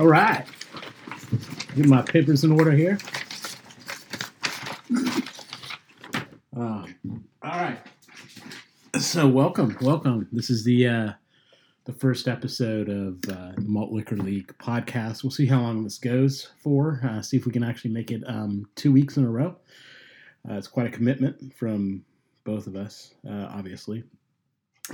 [0.00, 0.46] All right.
[1.76, 2.96] Get my papers in order here.
[6.56, 6.94] Um,
[7.42, 7.78] all right.
[8.98, 10.26] So welcome, welcome.
[10.32, 11.12] This is the uh,
[11.84, 15.22] the first episode of uh, the Malt Liquor League podcast.
[15.22, 17.02] We'll see how long this goes for.
[17.04, 19.54] Uh, see if we can actually make it um, two weeks in a row.
[20.48, 22.02] Uh, it's quite a commitment from
[22.44, 24.04] both of us, uh, obviously.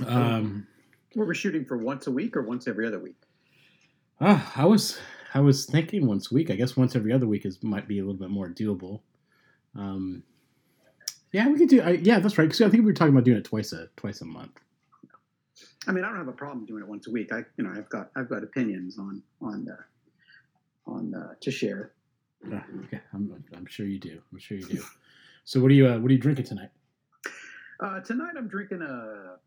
[0.05, 0.67] Um,
[1.15, 3.26] Were we're shooting for once a week or once every other week?
[4.19, 4.99] Uh, I was
[5.33, 6.49] I was thinking once a week.
[6.49, 9.01] I guess once every other week is might be a little bit more doable.
[9.75, 10.23] Um,
[11.31, 11.81] yeah, we could do.
[11.81, 12.45] I, yeah, that's right.
[12.45, 14.59] Because I think we were talking about doing it twice a twice a month.
[15.87, 17.31] I mean, I don't have a problem doing it once a week.
[17.31, 21.91] I, you know, I've got I've got opinions on on uh, on uh, to share.
[22.51, 24.21] Uh, okay, I'm, I'm sure you do.
[24.31, 24.83] I'm sure you do.
[25.45, 26.69] So what are you uh, what are you drinking tonight?
[27.79, 29.37] Uh, tonight I'm drinking uh,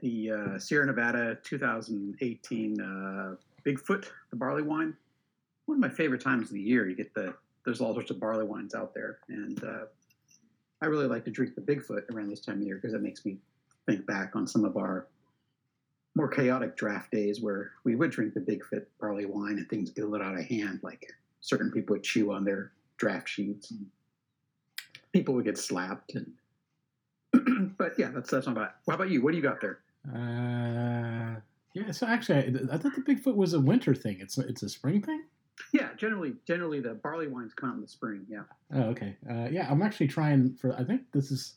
[0.00, 3.34] the uh, Sierra Nevada 2018 uh,
[3.66, 4.94] Bigfoot, the barley wine.
[5.66, 6.88] One of my favorite times of the year.
[6.88, 7.34] You get the
[7.64, 9.84] there's all sorts of barley wines out there, and uh,
[10.82, 13.24] I really like to drink the Bigfoot around this time of year because it makes
[13.24, 13.38] me
[13.86, 15.06] think back on some of our
[16.14, 20.04] more chaotic draft days where we would drink the Bigfoot barley wine and things get
[20.04, 20.80] a little out of hand.
[20.82, 23.86] Like certain people would chew on their draft sheets, and
[25.12, 26.14] people would get slapped.
[26.14, 28.70] And but yeah, that's that's not bad.
[28.86, 29.22] How about you?
[29.22, 29.80] What do you got there?
[30.06, 31.40] Uh,
[31.74, 31.90] yeah.
[31.90, 34.18] So actually, I, I thought the Bigfoot was a winter thing.
[34.20, 35.24] It's it's a spring thing.
[35.72, 38.26] Yeah, generally, generally the barley wines come out in the spring.
[38.28, 38.42] Yeah.
[38.74, 39.16] Oh, okay.
[39.28, 40.74] Uh, yeah, I'm actually trying for.
[40.74, 41.54] I think this is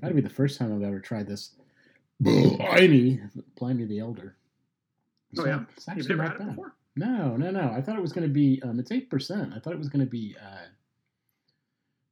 [0.00, 1.52] that'd be the first time I've ever tried this.
[2.22, 3.20] Pliny,
[3.56, 4.36] Pliny the Elder.
[5.38, 6.48] Oh yeah, it's you've actually never not bad.
[6.48, 6.74] before.
[6.96, 7.70] No, no, no.
[7.70, 8.60] I thought it was going to be.
[8.64, 9.52] Um, it's eight percent.
[9.54, 10.66] I thought it was going to be uh,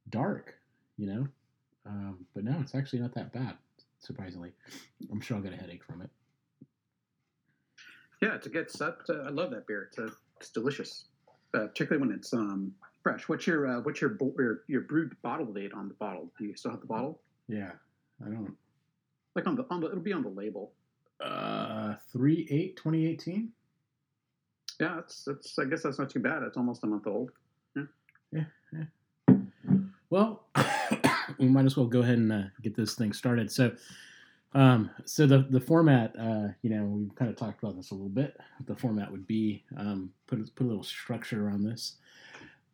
[0.09, 0.55] dark.
[0.97, 1.27] You know,
[1.85, 3.55] um, but no, it's actually not that bad.
[3.99, 4.51] Surprisingly,
[5.11, 6.09] I'm sure I'll get a headache from it.
[8.21, 8.95] Yeah, it's a good stuff.
[9.09, 9.89] I love that beer.
[9.89, 11.05] It's, a, it's delicious,
[11.53, 12.73] uh, particularly when it's um,
[13.03, 13.29] fresh.
[13.29, 16.31] What's your uh, what's your, bo- your your brewed bottle date on the bottle?
[16.37, 17.19] Do you still have the bottle?
[17.47, 17.71] Yeah,
[18.25, 18.55] I don't.
[19.35, 20.71] Like on the on the it'll be on the label.
[21.23, 23.51] Uh, three eight 2018.
[24.79, 26.43] Yeah, that's that's I guess that's not too bad.
[26.43, 27.31] It's almost a month old.
[27.75, 27.83] Yeah,
[28.31, 28.43] yeah.
[28.73, 28.83] yeah.
[30.09, 30.43] Well,
[31.39, 33.51] we might as well go ahead and uh, get this thing started.
[33.51, 33.71] So,
[34.53, 37.93] um, so the the format, uh, you know, we've kind of talked about this a
[37.93, 38.37] little bit.
[38.65, 41.97] The format would be um, put put a little structure around this.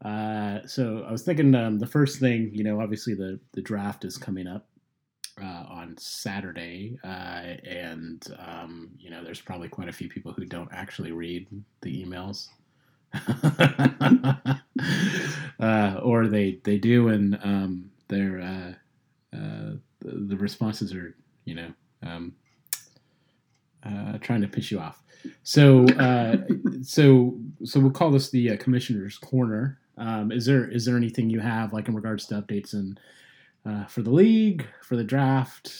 [0.03, 4.05] Uh, so I was thinking um, the first thing, you know, obviously the the draft
[4.05, 4.67] is coming up
[5.41, 10.45] uh, on Saturday, uh, and um, you know, there's probably quite a few people who
[10.45, 11.47] don't actually read
[11.81, 12.49] the emails.
[15.59, 18.75] uh, or they they do, and um, they're
[19.33, 21.15] uh, the responses are
[21.45, 21.73] you know
[22.03, 22.33] um,
[23.85, 25.03] uh, trying to piss you off.
[25.43, 26.37] So uh,
[26.81, 29.79] so so we'll call this the uh, commissioner's corner.
[29.97, 32.99] Um, is there is there anything you have like in regards to updates and
[33.65, 35.73] uh, for the league for the draft?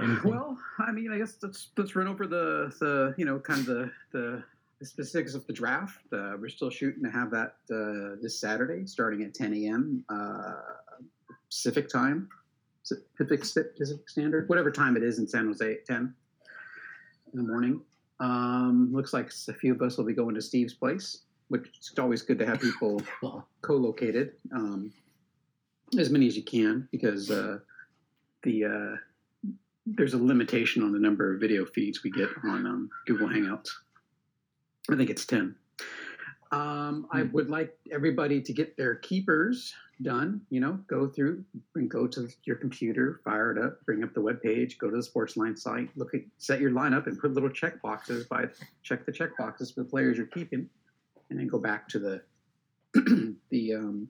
[0.00, 0.30] Anything?
[0.30, 3.66] Well, I mean, I guess let's let's run over the the you know kind of
[3.66, 4.42] the the,
[4.80, 6.00] the specifics of the draft.
[6.12, 10.04] Uh, we're still shooting to have that uh, this Saturday, starting at 10 a.m.
[10.08, 10.54] Uh,
[11.48, 12.28] Pacific time,
[13.16, 13.44] Pacific
[14.06, 16.14] Standard, whatever time it is in San Jose at 10
[17.32, 17.80] in the morning.
[18.20, 21.92] Um, looks like a few of us will be going to Steve's place, which is
[21.98, 23.00] always good to have people
[23.62, 24.92] co-located, um,
[25.98, 27.58] as many as you can, because uh,
[28.42, 29.50] the uh,
[29.86, 33.70] there's a limitation on the number of video feeds we get on um, Google Hangouts.
[34.90, 35.54] I think it's ten.
[36.50, 40.40] Um, I would like everybody to get their keepers done.
[40.50, 44.20] You know, go through and go to your computer, fire it up, bring up the
[44.20, 47.50] web page, go to the Sportsline site, look at set your lineup, and put little
[47.50, 48.46] check boxes by
[48.82, 50.68] check the check boxes for the players you're keeping,
[51.30, 52.22] and then go back to the
[53.50, 54.08] the um,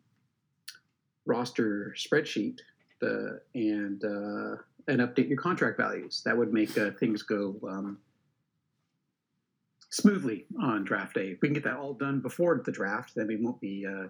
[1.27, 2.61] roster spreadsheet
[3.01, 6.23] the and uh, and update your contract values.
[6.25, 7.99] That would make uh, things go um,
[9.91, 11.29] smoothly on draft day.
[11.29, 14.09] If we can get that all done before the draft, then we won't be uh,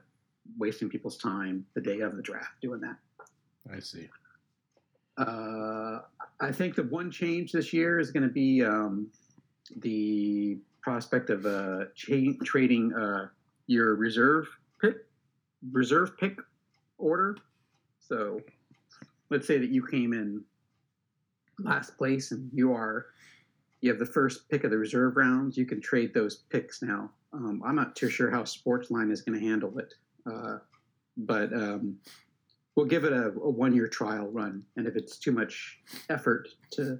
[0.57, 2.97] wasting people's time the day of the draft doing that.
[3.73, 4.09] I see.
[5.17, 6.01] Uh,
[6.41, 9.09] I think the one change this year is going to be um,
[9.79, 13.27] the prospect of uh, cha- trading uh,
[13.67, 14.49] your reserve
[14.81, 14.97] pick,
[15.73, 16.39] reserve pick
[16.99, 17.37] order.
[18.01, 18.41] So,
[19.29, 20.43] let's say that you came in
[21.59, 23.07] last place and you are
[23.81, 25.57] you have the first pick of the reserve rounds.
[25.57, 27.11] You can trade those picks now.
[27.33, 29.95] Um, I'm not too sure how Sportsline is going to handle it,
[30.31, 30.59] uh,
[31.17, 31.97] but um,
[32.75, 34.63] we'll give it a, a one year trial run.
[34.77, 35.79] And if it's too much
[36.11, 36.99] effort to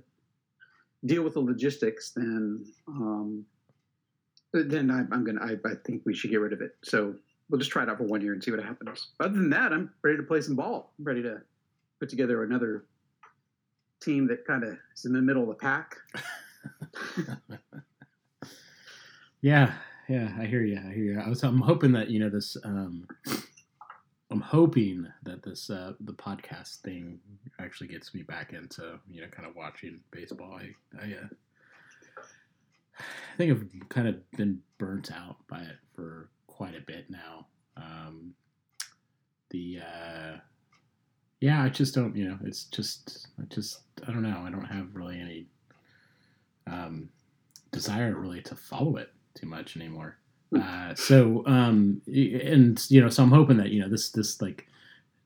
[1.07, 3.45] deal with the logistics, then um,
[4.53, 5.41] then I, I'm gonna.
[5.41, 6.77] I, I think we should get rid of it.
[6.83, 7.15] So
[7.49, 9.09] we'll just try it out for one year and see what happens.
[9.21, 10.93] Other than that, I'm ready to play some ball.
[10.99, 11.41] I'm ready to
[12.01, 12.85] put together another
[14.01, 15.97] team that kind of is in the middle of the pack.
[19.41, 19.73] yeah,
[20.09, 20.79] yeah, I hear you.
[20.79, 21.21] I hear you.
[21.21, 21.43] I was.
[21.43, 22.57] I'm hoping that you know this.
[22.65, 23.07] Um,
[24.31, 27.19] I'm hoping that this uh, the podcast thing
[27.61, 30.59] actually gets me back into you know kind of watching baseball.
[30.59, 31.29] I I, uh,
[32.99, 37.47] I think I've kind of been burnt out by it for quite a bit now.
[37.77, 38.35] Um,
[39.51, 40.37] the uh,
[41.41, 44.65] yeah, I just don't you know it's just I just I don't know I don't
[44.65, 45.47] have really any
[46.67, 47.11] um,
[47.73, 50.17] desire really to follow it too much anymore.
[50.57, 54.67] Uh, so um, and you know so I'm hoping that you know this this like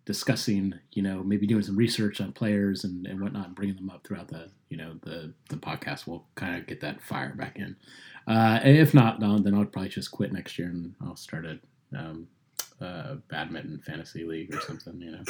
[0.04, 3.88] discussing you know maybe doing some research on players and, and whatnot and bringing them
[3.88, 7.56] up throughout the you know the the podcast will kind of get that fire back
[7.56, 7.76] in.
[8.26, 11.58] Uh, if not then I'll probably just quit next year and I'll start a
[11.96, 12.26] um,
[12.80, 15.22] uh, badminton fantasy league or something you know.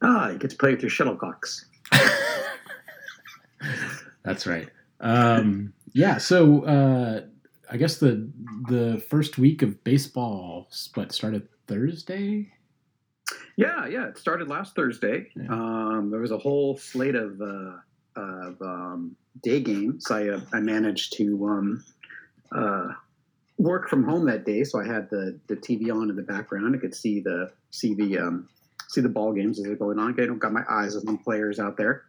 [0.00, 1.64] Ah you get to play with your shuttlecocks
[4.24, 4.68] that's right
[5.02, 7.22] um, yeah so uh,
[7.70, 8.30] I guess the
[8.68, 12.52] the first week of baseball what started Thursday
[13.56, 14.08] yeah, yeah.
[14.08, 15.28] It started last Thursday.
[15.36, 15.46] Yeah.
[15.50, 17.76] Um, there was a whole slate of uh,
[18.16, 20.10] of um, day games.
[20.10, 21.84] I uh, I managed to um,
[22.54, 22.88] uh,
[23.58, 26.74] work from home that day, so I had the, the TV on in the background.
[26.74, 28.48] I could see the see the um,
[28.88, 30.18] see the ball games as they're going on.
[30.18, 32.04] I don't got my eyes on the players out there.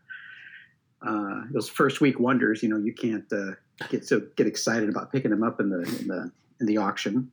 [1.05, 3.51] Uh, those first week wonders, you know, you can't uh,
[3.89, 7.31] get so get excited about picking them up in the in the in the auction.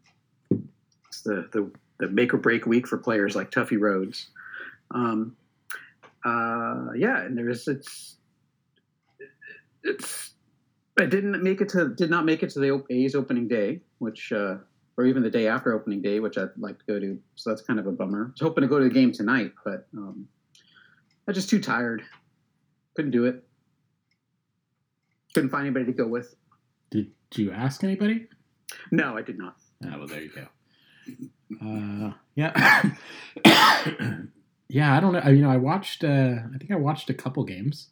[0.50, 4.28] It's the the the make or break week for players like Tuffy Rhodes.
[4.92, 5.36] Um,
[6.24, 8.16] uh, yeah, and there's it's
[9.84, 10.32] it's
[10.98, 14.32] I didn't make it to did not make it to the A's opening day, which
[14.32, 14.56] uh,
[14.96, 17.18] or even the day after opening day, which I'd like to go to.
[17.36, 18.26] So that's kind of a bummer.
[18.26, 20.28] I was hoping to go to the game tonight, but um,
[21.26, 22.02] I'm just too tired.
[22.96, 23.44] Couldn't do it.
[25.34, 26.34] Couldn't find anybody to go with.
[26.90, 28.26] Did you ask anybody?
[28.90, 29.56] No, I did not.
[29.84, 30.46] Oh, well, there you go.
[31.62, 32.92] Uh, yeah,
[34.68, 34.96] yeah.
[34.96, 35.20] I don't know.
[35.20, 36.04] I, you know, I watched.
[36.04, 37.88] Uh, I think I watched a couple games.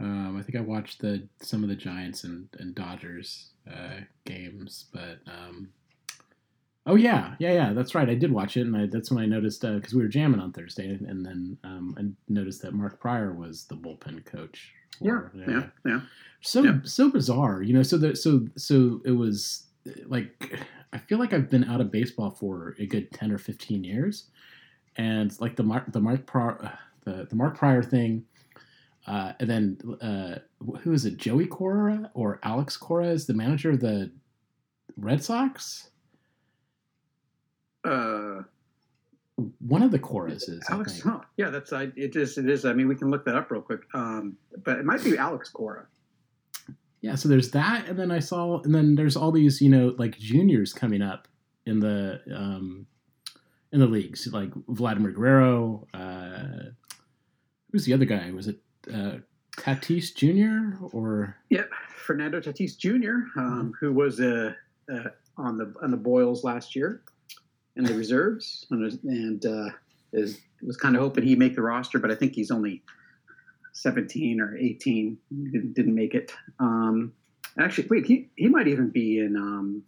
[0.00, 4.86] Um, I think I watched the some of the Giants and, and Dodgers uh, games,
[4.92, 5.70] but um,
[6.86, 7.72] oh yeah, yeah, yeah.
[7.72, 8.08] That's right.
[8.08, 10.40] I did watch it, and I, that's when I noticed because uh, we were jamming
[10.40, 14.72] on Thursday, and then um, I noticed that Mark Prior was the bullpen coach.
[15.00, 16.00] Yeah, yeah, yeah.
[16.40, 16.78] So yeah.
[16.84, 17.82] so bizarre, you know.
[17.82, 19.64] So that so so it was
[20.06, 20.60] like
[20.92, 24.30] I feel like I've been out of baseball for a good ten or fifteen years,
[24.96, 26.70] and like the Mark the Mark Prior, uh,
[27.04, 28.24] the the Mark Prior thing,
[29.06, 30.38] uh, and then uh,
[30.80, 31.16] who is it?
[31.16, 34.10] Joey Cora or Alex Cora is the manager of the
[34.96, 35.90] Red Sox.
[37.84, 38.42] Uh,
[39.58, 41.00] one of the Coras is Alex.
[41.00, 41.20] Huh.
[41.36, 41.90] Yeah, that's I.
[41.96, 42.38] It is.
[42.38, 42.64] It is.
[42.64, 43.80] I mean, we can look that up real quick.
[43.92, 45.86] Um, but it might be Alex Cora
[47.04, 49.94] yeah, so there's that, and then I saw, and then there's all these, you know,
[49.98, 51.28] like juniors coming up
[51.66, 52.86] in the um,
[53.72, 55.86] in the leagues, like Vladimir Guerrero.
[55.92, 56.70] Uh,
[57.70, 58.30] who's the other guy?
[58.30, 58.56] Was it
[58.90, 59.16] uh,
[59.58, 60.82] Tatis Jr.
[60.96, 61.36] or?
[61.50, 64.54] Yep, Fernando Tatis Jr., um, who was uh,
[64.90, 67.02] uh, on the on the Boils last year
[67.76, 69.70] in the reserves, and, and uh,
[70.12, 72.82] is was kind of hoping he'd make the roster, but I think he's only
[73.72, 75.18] 17 or 18
[75.50, 76.32] didn't, didn't make it.
[76.58, 77.12] Um,
[77.58, 79.36] actually, wait, he, he might even be in.
[79.36, 79.82] Um,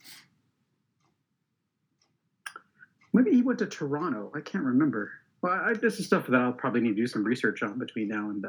[3.12, 4.30] maybe he went to Toronto.
[4.34, 5.12] I can't remember.
[5.40, 8.08] Well, I, this is stuff that I'll probably need to do some research on between
[8.08, 8.48] now and uh,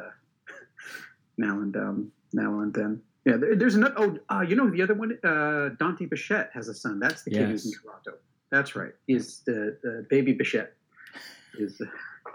[1.38, 3.02] now and um, now and then.
[3.26, 3.96] Yeah, there, there's another.
[3.98, 5.18] Oh, uh, you know the other one.
[5.24, 7.00] Uh, Dante Bichette has a son.
[7.00, 7.50] That's the kid yes.
[7.50, 8.14] who's in Toronto.
[8.52, 8.94] That's right.
[9.08, 10.74] Is the, baby Bichette
[11.58, 11.82] is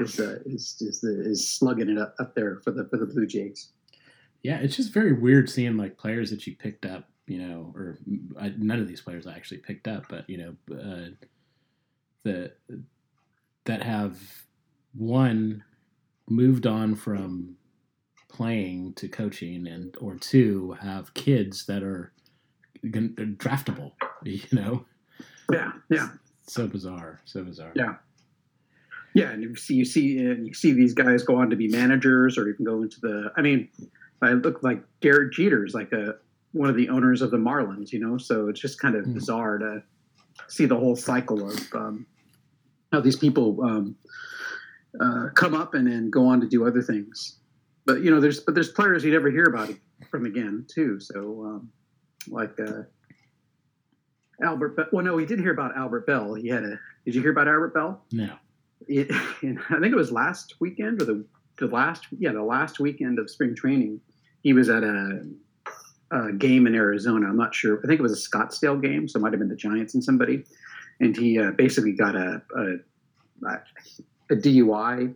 [0.00, 3.26] is uh, is is, is slugging it up, up there for the for the Blue
[3.26, 3.70] Jays.
[4.42, 7.98] Yeah, it's just very weird seeing like players that you picked up, you know, or
[8.40, 11.10] I, none of these players I actually picked up, but you know, uh,
[12.24, 12.52] the
[13.64, 14.18] that have
[14.94, 15.62] one
[16.28, 17.56] moved on from
[18.28, 22.12] playing to coaching, and or two have kids that are
[22.84, 23.92] draftable.
[24.24, 24.84] You know.
[25.50, 25.72] Yeah.
[25.90, 26.08] Yeah.
[26.46, 27.20] So bizarre.
[27.24, 27.72] So bizarre.
[27.74, 27.94] Yeah.
[29.14, 32.38] Yeah, and you see you see you see these guys go on to be managers,
[32.38, 33.30] or even go into the.
[33.36, 33.68] I mean,
[34.22, 36.14] I look like Derek Jeter's like a
[36.52, 38.16] one of the owners of the Marlins, you know.
[38.16, 39.14] So it's just kind of mm.
[39.14, 39.82] bizarre to
[40.48, 42.06] see the whole cycle of um,
[42.90, 43.96] how these people um,
[45.00, 47.38] uh, come up and then go on to do other things.
[47.84, 49.74] But you know, there's but there's players you never hear about
[50.10, 51.00] from again too.
[51.00, 51.72] So um,
[52.28, 52.82] like uh,
[54.42, 54.76] Albert.
[54.76, 56.34] Be- well, no, he did hear about Albert Belle.
[56.34, 56.78] He had a.
[57.04, 58.02] Did you hear about Albert Belle?
[58.12, 58.34] No.
[58.88, 61.24] It, I think it was last weekend or the
[61.58, 64.00] the last yeah the last weekend of spring training.
[64.42, 65.24] He was at a,
[66.10, 67.28] a game in Arizona.
[67.28, 67.80] I'm not sure.
[67.84, 70.02] I think it was a Scottsdale game, so it might have been the Giants and
[70.02, 70.44] somebody.
[71.00, 72.76] And he uh, basically got a, a
[74.30, 75.14] a DUI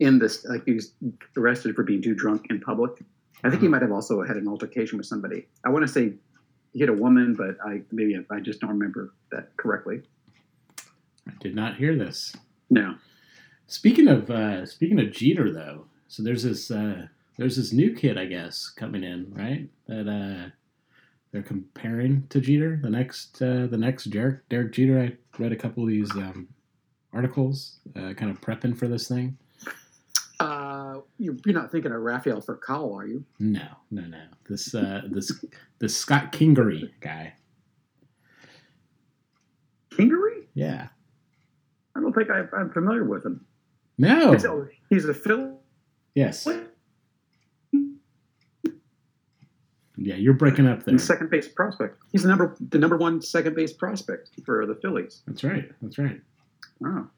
[0.00, 0.92] in this like he was
[1.36, 2.92] arrested for being too drunk in public.
[3.42, 5.46] I think he might have also had an altercation with somebody.
[5.64, 6.12] I want to say
[6.74, 10.02] hit a woman, but I maybe I just don't remember that correctly.
[11.26, 12.34] I did not hear this.
[12.68, 12.96] No.
[13.66, 18.18] Speaking of uh, speaking of Jeter, though, so there's this uh, there's this new kid,
[18.18, 19.68] I guess, coming in, right?
[19.86, 20.50] That uh,
[21.32, 25.00] they're comparing to Jeter, the next uh, the next Derek Derek Jeter.
[25.00, 26.48] I read a couple of these um,
[27.12, 29.38] articles, uh, kind of prepping for this thing.
[31.20, 33.26] You're, not thinking of Rafael Furcal, are you?
[33.38, 34.22] No, no, no.
[34.48, 35.44] This uh, this
[35.78, 37.34] this Scott Kingery guy.
[39.90, 40.46] Kingery?
[40.54, 40.88] Yeah.
[41.94, 43.44] I don't think I, I'm familiar with him.
[43.98, 44.32] No.
[44.32, 45.60] He's a, he's a Phil.
[46.14, 46.48] Yes.
[49.98, 50.96] Yeah, you're breaking up there.
[50.96, 51.98] Second base prospect.
[52.12, 55.20] He's the number the number one second base prospect for the Phillies.
[55.26, 55.70] That's right.
[55.82, 56.18] That's right.
[56.82, 57.10] Oh.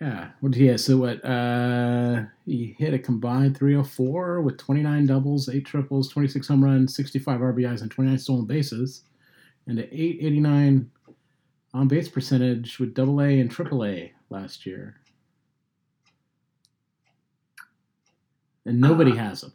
[0.00, 0.30] Yeah.
[0.40, 0.80] What did he have?
[0.80, 1.22] So what?
[1.24, 7.40] Uh, he hit a combined 304 with 29 doubles, eight triples, 26 home runs, 65
[7.40, 9.02] RBIs, and 29 stolen bases,
[9.66, 10.90] and an 889
[11.74, 14.96] on base percentage with Double A and Triple A last year.
[18.64, 19.52] And nobody Uh, has him.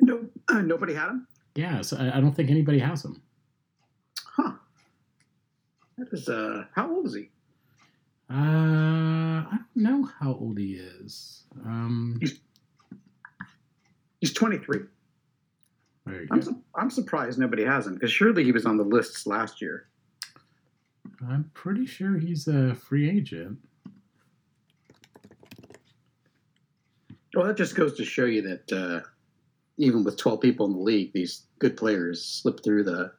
[0.00, 1.26] No, uh, nobody had him.
[1.54, 3.20] Yeah, so I, I don't think anybody has him.
[4.24, 4.52] Huh.
[5.98, 6.28] That is.
[6.28, 7.30] Uh, how old is he?
[8.34, 11.44] Uh, I don't know how old he is.
[11.64, 12.18] Um,
[14.20, 14.80] He's 23.
[16.06, 16.46] there you I'm go.
[16.46, 19.86] su- I'm surprised nobody has him because surely he was on the lists last year.
[21.28, 23.58] I'm pretty sure he's a free agent.
[27.34, 29.00] Well, that just goes to show you that uh,
[29.76, 33.12] even with 12 people in the league, these good players slip through the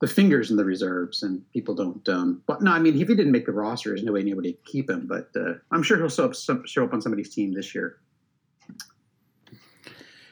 [0.00, 2.06] the fingers in the reserves, and people don't.
[2.08, 4.52] Um, but no, I mean, if he didn't make the roster, there's no way anybody
[4.52, 5.06] could keep him.
[5.06, 7.98] But uh, I'm sure he'll show up, show up on somebody's team this year.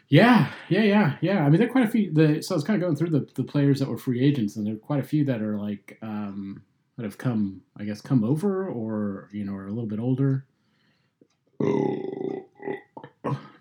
[0.09, 1.44] Yeah, yeah, yeah, yeah.
[1.44, 2.12] I mean, there are quite a few.
[2.12, 4.56] The, so I was kind of going through the, the players that were free agents,
[4.56, 6.62] and there are quite a few that are like um,
[6.97, 10.47] that have come, I guess, come over or you know are a little bit older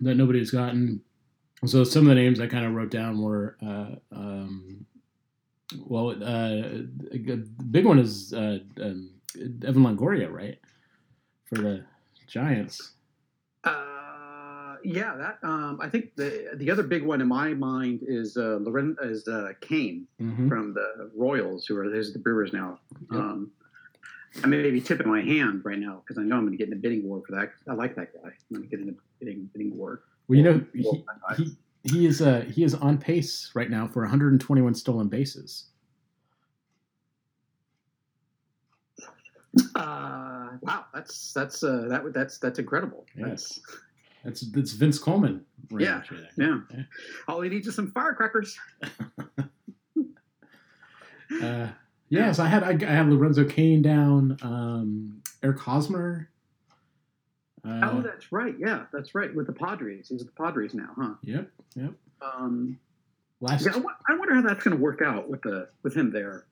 [0.04, 1.00] that nobody's gotten.
[1.66, 4.84] So some of the names I kind of wrote down were, uh, um,
[5.86, 9.10] well, uh, a good- big one is uh, um,
[9.64, 10.58] Evan Longoria, right,
[11.46, 11.84] for the
[12.26, 12.92] Giants.
[13.64, 18.36] Uh, yeah, that um, I think the the other big one in my mind is
[18.36, 20.48] uh, Loren is uh, Cain Mm-hmm.
[20.48, 22.78] from the Royals, who are there's the Brewers now.
[23.10, 23.20] Yep.
[23.20, 23.50] Um,
[24.42, 26.66] I may be tipping my hand right now because I know I'm going to get
[26.66, 27.52] in a bidding war for that.
[27.68, 28.30] I like that guy.
[28.30, 30.02] I'm going to get in a bidding bidding war.
[30.28, 31.54] Well, you know, he, he
[31.84, 35.66] he is uh he is on pace right now for 121 stolen bases.
[39.76, 43.06] Uh, wow, that's that's uh, that that's that's incredible.
[43.16, 43.28] Yeah.
[43.28, 43.60] That's
[44.24, 45.44] That's that's Vince Coleman.
[45.70, 46.62] Yeah, right there.
[46.70, 46.82] yeah.
[47.28, 48.58] All he needs is some firecrackers.
[51.42, 51.68] Uh,
[52.10, 54.36] yes, I had I, I had Lorenzo Cain down.
[54.42, 56.28] Um, Eric Hosmer.
[57.66, 58.54] Uh, oh, that's right.
[58.58, 59.34] Yeah, that's right.
[59.34, 61.14] With the Padres, he's with the Padres now, huh?
[61.22, 61.92] yep, yep.
[62.20, 62.78] Um,
[63.40, 63.72] Last yeah,
[64.08, 66.46] I wonder how that's going to work out with the with him there.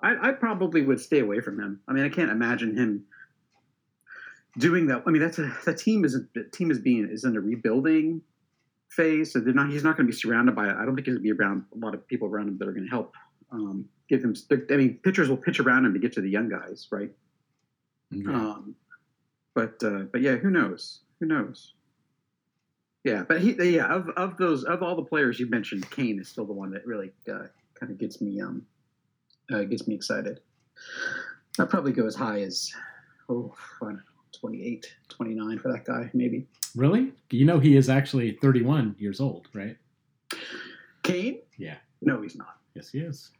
[0.00, 1.80] I, I probably would stay away from him.
[1.88, 3.04] I mean, I can't imagine him
[4.58, 5.04] doing that.
[5.06, 8.22] I mean, that's a that team is a team is being is in a rebuilding
[8.90, 9.70] phase, so they're not.
[9.70, 10.68] He's not going to be surrounded by.
[10.68, 12.68] I don't think he's going to be around a lot of people around him that
[12.68, 13.14] are going to help
[13.50, 14.34] um, give him.
[14.50, 17.10] I mean, pitchers will pitch around him to get to the young guys, right?
[18.10, 18.30] yeah.
[18.30, 18.74] Um,
[19.58, 21.00] but uh, but yeah, who knows?
[21.18, 21.72] Who knows?
[23.02, 26.28] Yeah, but he yeah of, of those of all the players you mentioned, Cain is
[26.28, 28.64] still the one that really uh, kind of gets me um
[29.52, 30.38] uh, gets me excited.
[31.58, 32.72] I'd probably go as high as
[33.28, 34.02] oh I don't know,
[34.38, 36.46] 28, 29 for that guy maybe.
[36.76, 37.12] really?
[37.30, 39.76] You know he is actually 31 years old, right?
[41.02, 41.40] Cain?
[41.56, 41.78] Yeah.
[42.00, 42.58] No, he's not.
[42.76, 43.32] Yes, he is.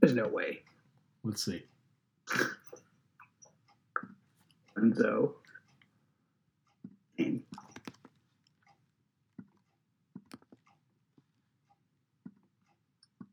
[0.00, 0.62] There's no way.
[1.24, 1.62] Let's see.
[4.78, 5.34] Enzo.
[7.16, 7.42] Cain.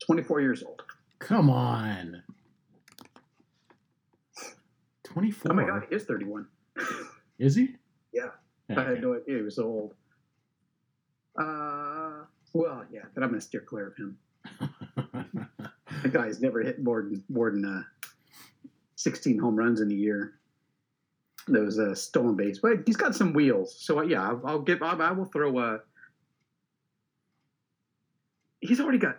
[0.06, 0.84] Twenty-four years old.
[1.20, 2.24] Come on.
[5.04, 5.52] 24.
[5.52, 6.48] Oh my god, he is 31.
[7.40, 7.76] Is he?
[8.14, 8.28] Yeah.
[8.70, 9.94] Yeah, I had no idea he was so old.
[11.40, 14.18] Uh, well, yeah, but I'm going to steer clear of him.
[16.04, 17.84] the guy's never hit more than more than uh,
[18.96, 20.39] 16 home runs in a year.
[21.52, 23.76] Those uh, stolen base, but he's got some wheels.
[23.80, 24.82] So uh, yeah, I'll, I'll give.
[24.84, 25.58] I, I will throw.
[25.60, 25.80] a.
[28.62, 29.18] he's already got.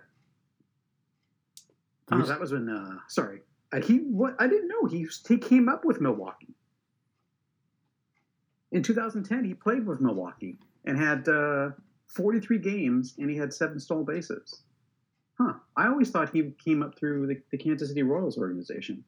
[2.12, 2.68] Oh, that was when.
[2.68, 3.40] Uh, sorry,
[3.72, 6.54] uh, he what I didn't know he he came up with Milwaukee.
[8.72, 11.70] In 2010, he played with Milwaukee and had uh,
[12.06, 14.62] 43 games, and he had seven stolen bases.
[15.38, 15.54] Huh.
[15.76, 19.04] I always thought he came up through the, the Kansas City Royals organization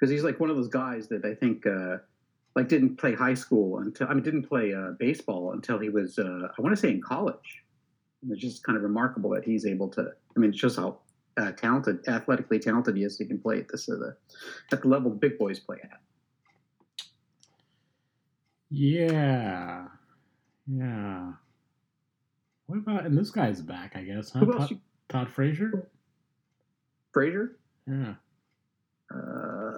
[0.00, 1.98] because he's like one of those guys that I think uh,
[2.56, 6.18] like didn't play high school until I mean didn't play uh, baseball until he was
[6.18, 7.62] uh, I want to say in college.
[8.22, 10.12] And it's just kind of remarkable that he's able to.
[10.36, 10.98] I mean, it's just how
[11.38, 13.16] uh, talented, athletically talented he is.
[13.18, 14.16] He can play at this uh, the,
[14.72, 16.00] at the level the big boys play at.
[18.70, 19.86] Yeah,
[20.66, 21.32] yeah.
[22.66, 23.96] What about and this guy's back?
[23.96, 24.30] I guess.
[24.30, 24.40] Huh?
[24.40, 24.60] Who else?
[24.62, 25.88] Todd, You, Todd Frazier.
[27.12, 27.56] Frazier.
[27.86, 28.14] Yeah.
[29.12, 29.69] Uh,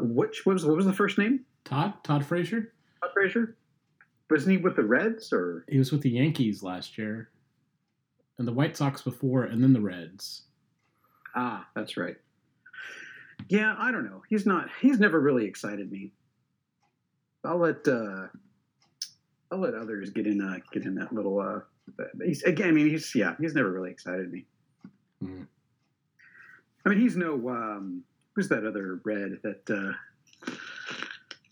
[0.00, 1.44] which what was what was the first name?
[1.64, 1.94] Todd.
[2.04, 2.72] Todd Frazier.
[3.02, 3.56] Todd Frazier.
[4.30, 5.64] Wasn't he with the Reds or?
[5.68, 7.30] He was with the Yankees last year,
[8.38, 10.42] and the White Sox before, and then the Reds.
[11.34, 12.16] Ah, that's right.
[13.48, 14.22] Yeah, I don't know.
[14.28, 14.68] He's not.
[14.80, 16.12] He's never really excited me.
[17.44, 18.26] I'll let uh,
[19.52, 21.38] I'll let others get in uh, get in that little.
[21.38, 21.60] Uh,
[22.24, 24.44] he's, again, I mean, he's yeah, he's never really excited me.
[25.22, 25.46] Mhm.
[26.84, 27.48] I mean, he's no.
[27.48, 28.02] Um,
[28.36, 30.52] who's that other red that uh,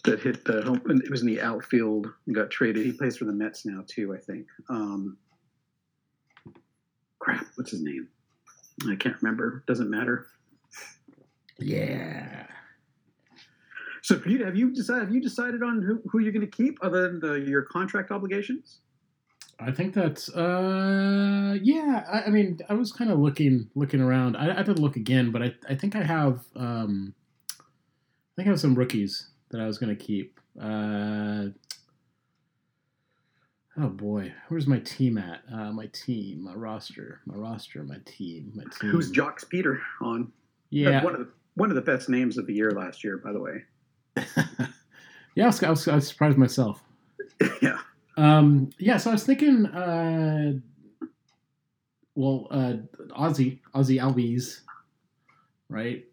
[0.05, 0.83] that hit the home?
[1.03, 2.85] It was in the outfield and got traded.
[2.85, 4.47] He plays for the Mets now too, I think.
[4.69, 5.17] Um,
[7.19, 8.07] crap, what's his name?
[8.89, 9.65] I can't remember.
[9.67, 10.27] Doesn't matter.
[11.59, 12.47] Yeah.
[14.03, 15.05] So, have you decided?
[15.05, 18.11] Have you decided on who, who you're going to keep, other than the, your contract
[18.11, 18.81] obligations?
[19.61, 22.05] I think that's uh yeah.
[22.11, 24.37] I, I mean, I was kind of looking looking around.
[24.37, 27.15] I, I did look again, but I I think I have um
[27.59, 30.41] I think I have some rookies that I was gonna keep.
[30.61, 31.47] Uh
[33.79, 35.43] oh boy, where's my team at?
[35.53, 38.91] Uh, my team, my roster, my roster, my team, my team.
[38.91, 40.33] Who's Jocks Peter on?
[40.71, 43.19] Yeah, That's one of the one of the best names of the year last year,
[43.19, 43.65] by the way.
[45.35, 45.45] yeah.
[45.45, 46.83] I was, I was, I was surprised myself.
[47.63, 47.79] yeah.
[48.17, 50.53] Um, yeah, so I was thinking, uh,
[52.15, 52.75] well, uh,
[53.19, 54.61] Ozzy, Ozzy Albies,
[55.69, 56.05] right?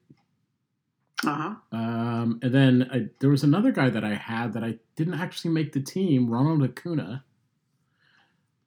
[1.24, 1.56] Uh huh.
[1.72, 5.52] Um, and then I, there was another guy that I had that I didn't actually
[5.52, 7.24] make the team, Ronald Acuna.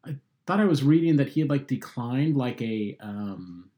[0.07, 0.17] I
[0.47, 3.71] thought I was reading that he had like declined like a, um,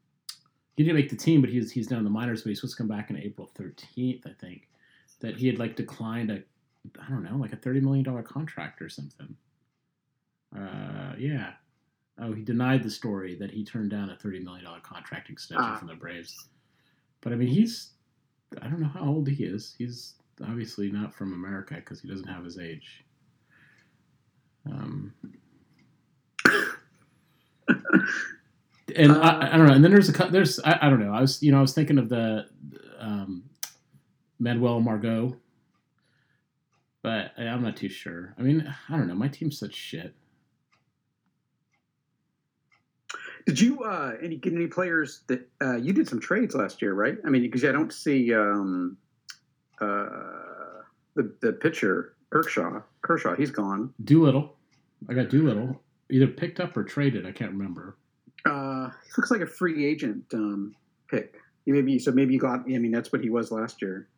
[0.75, 2.77] he didn't make the team, but he's he's down in the minors, but he's supposed
[2.77, 4.67] to come back on April thirteenth, I think.
[5.21, 6.43] That he had like declined a,
[7.01, 9.35] I don't know, like a thirty million dollar contract or something.
[10.55, 11.53] Uh, yeah.
[12.19, 15.65] Oh, he denied the story that he turned down a thirty million dollar contract extension
[15.65, 15.77] Ah.
[15.77, 16.35] from the Braves.
[17.21, 17.91] But I mean, he's
[18.61, 19.75] I don't know how old he is.
[19.77, 23.03] He's obviously not from America because he doesn't have his age.
[24.65, 25.13] Um,
[28.95, 29.73] and I, I don't know.
[29.73, 31.13] And then there's a there's I, I don't know.
[31.13, 32.45] I was you know I was thinking of the
[32.99, 33.43] um,
[34.39, 35.35] Manuel Margot,
[37.03, 38.33] but I'm not too sure.
[38.37, 39.15] I mean, I don't know.
[39.15, 40.13] My team's such shit.
[43.47, 46.93] Did you uh, any get any players that uh, you did some trades last year,
[46.93, 47.17] right?
[47.25, 48.97] I mean, because I don't see um,
[49.79, 50.83] uh,
[51.15, 52.81] the the pitcher Kershaw.
[53.01, 53.93] Kershaw, he's gone.
[54.03, 54.53] Doolittle,
[55.07, 55.81] I got Doolittle
[56.11, 57.25] either picked up or traded.
[57.25, 57.95] I can't remember.
[58.45, 60.75] Uh, looks like a free agent um,
[61.09, 61.35] pick.
[61.65, 62.59] Maybe so maybe you got.
[62.61, 64.09] I mean, that's what he was last year.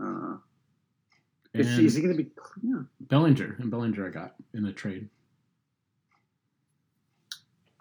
[0.00, 0.36] Uh,
[1.54, 2.30] is, is he going to be?
[2.62, 2.82] Yeah.
[3.00, 5.08] Bellinger and Bellinger I got in a trade.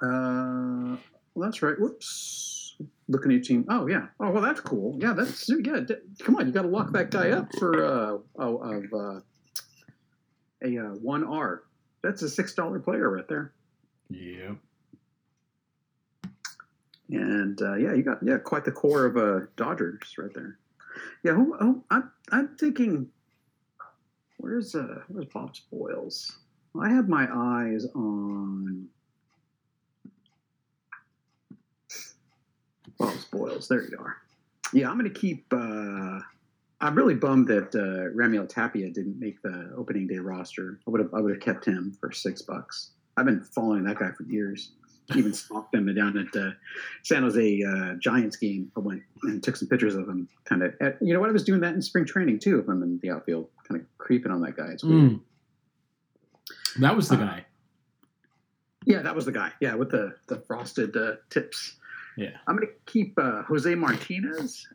[0.05, 0.97] Uh,
[1.33, 1.79] well, that's right.
[1.79, 2.77] Whoops.
[3.07, 3.65] Looking at your team.
[3.69, 4.07] Oh yeah.
[4.19, 4.97] Oh well, that's cool.
[4.99, 5.81] Yeah, that's yeah.
[5.81, 9.19] d- Come on, you got to lock that guy up for uh, oh, of uh,
[10.63, 11.63] a uh, one R.
[12.01, 13.53] That's a six dollar player right there.
[14.09, 14.53] Yeah.
[17.09, 20.57] And uh, yeah, you got yeah quite the core of a uh, Dodgers right there.
[21.23, 23.09] Yeah, who, who, I'm I'm thinking.
[24.37, 26.39] Where's uh where's Bob Spoils?
[26.79, 28.87] I have my eyes on
[32.97, 33.67] Bob Spoils.
[33.67, 34.17] There you are.
[34.73, 35.45] Yeah, I'm going to keep.
[35.51, 36.19] Uh,
[36.81, 40.79] I'm really bummed that uh, Tapia didn't make the opening day roster.
[40.87, 42.91] I would have I would have kept him for six bucks.
[43.17, 44.71] I've been following that guy for years.
[45.15, 46.49] Even stalked him down at uh,
[47.03, 48.71] San Jose uh, Giants game.
[48.75, 50.27] I went and took some pictures of him.
[50.45, 51.29] Kind of, you know what?
[51.29, 52.59] I was doing that in spring training too.
[52.59, 54.69] If I'm in the outfield, kind of creeping on that guy.
[54.71, 55.11] It's weird.
[55.11, 55.19] Mm.
[56.79, 57.45] That was the Uh, guy.
[58.85, 59.51] Yeah, that was the guy.
[59.61, 61.77] Yeah, with the the frosted uh, tips.
[62.17, 62.31] Yeah.
[62.47, 64.67] I'm going to keep uh, Jose Martinez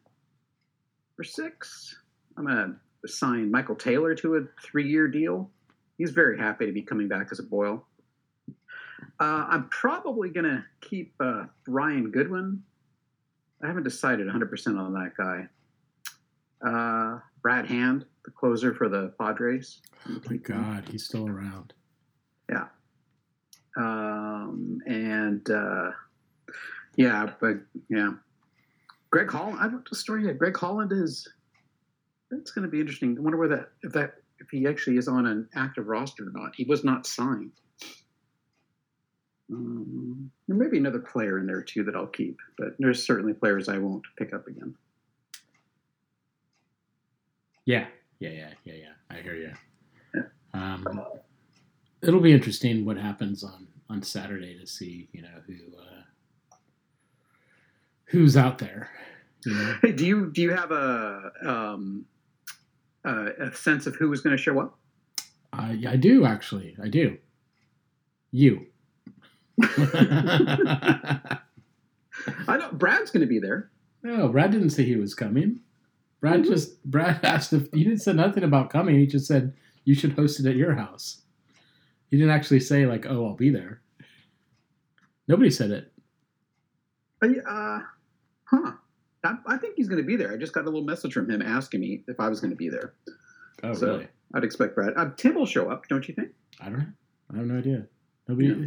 [1.16, 1.96] for six.
[2.36, 5.50] I'm going to sign Michael Taylor to a three-year deal.
[5.98, 7.86] He's very happy to be coming back as a Boyle.
[9.18, 12.62] Uh, I'm probably going to keep uh, Ryan Goodwin.
[13.62, 15.48] I haven't decided 100% on that guy.
[16.66, 19.80] Uh, Brad Hand, the closer for the Padres.
[20.08, 21.72] Oh my God, he's still around.
[22.50, 22.66] Yeah.
[23.76, 25.90] Um, and uh,
[27.00, 27.56] yeah, but
[27.88, 28.10] yeah,
[29.10, 29.58] Greg Holland.
[29.58, 30.26] I wrote the story.
[30.26, 31.26] Yeah, Greg Holland is.
[32.30, 33.16] That's going to be interesting.
[33.18, 36.32] I wonder where that if that if he actually is on an active roster or
[36.32, 36.54] not.
[36.54, 37.52] He was not signed.
[39.50, 43.32] Um, there may be another player in there too that I'll keep, but there's certainly
[43.32, 44.76] players I won't pick up again.
[47.64, 47.86] Yeah,
[48.18, 48.92] yeah, yeah, yeah, yeah.
[49.10, 49.52] I hear you.
[50.14, 50.22] Yeah.
[50.52, 51.02] Um,
[52.02, 55.89] it'll be interesting what happens on on Saturday to see, you know, who uh,
[58.10, 58.90] who's out there.
[59.46, 59.76] You know?
[59.82, 62.04] Hey, do you do you have a um,
[63.04, 64.78] uh, a sense of who was going to show up?
[65.52, 66.76] I I do actually.
[66.82, 67.18] I do.
[68.32, 68.66] You.
[69.62, 71.38] I
[72.48, 73.70] know Brad's going to be there.
[74.02, 75.60] no, Brad didn't say he was coming.
[76.20, 76.46] Brad Mhm.
[76.48, 78.98] just Brad asked if he didn't say nothing about coming.
[78.98, 81.22] He just said you should host it at your house.
[82.10, 83.80] He didn't actually say like, "Oh, I'll be there."
[85.28, 85.92] Nobody said it.
[87.22, 87.80] Uh,
[88.50, 88.72] huh.
[89.24, 90.32] I, I think he's going to be there.
[90.32, 92.56] I just got a little message from him asking me if I was going to
[92.56, 92.94] be there.
[93.62, 94.08] Oh, So- really?
[94.32, 94.92] I'd expect Brad.
[94.96, 96.28] Uh, Tim will show up, don't you think?
[96.60, 96.86] I don't know.
[97.32, 97.86] I have no idea.
[98.28, 98.66] Nobody, Yeah.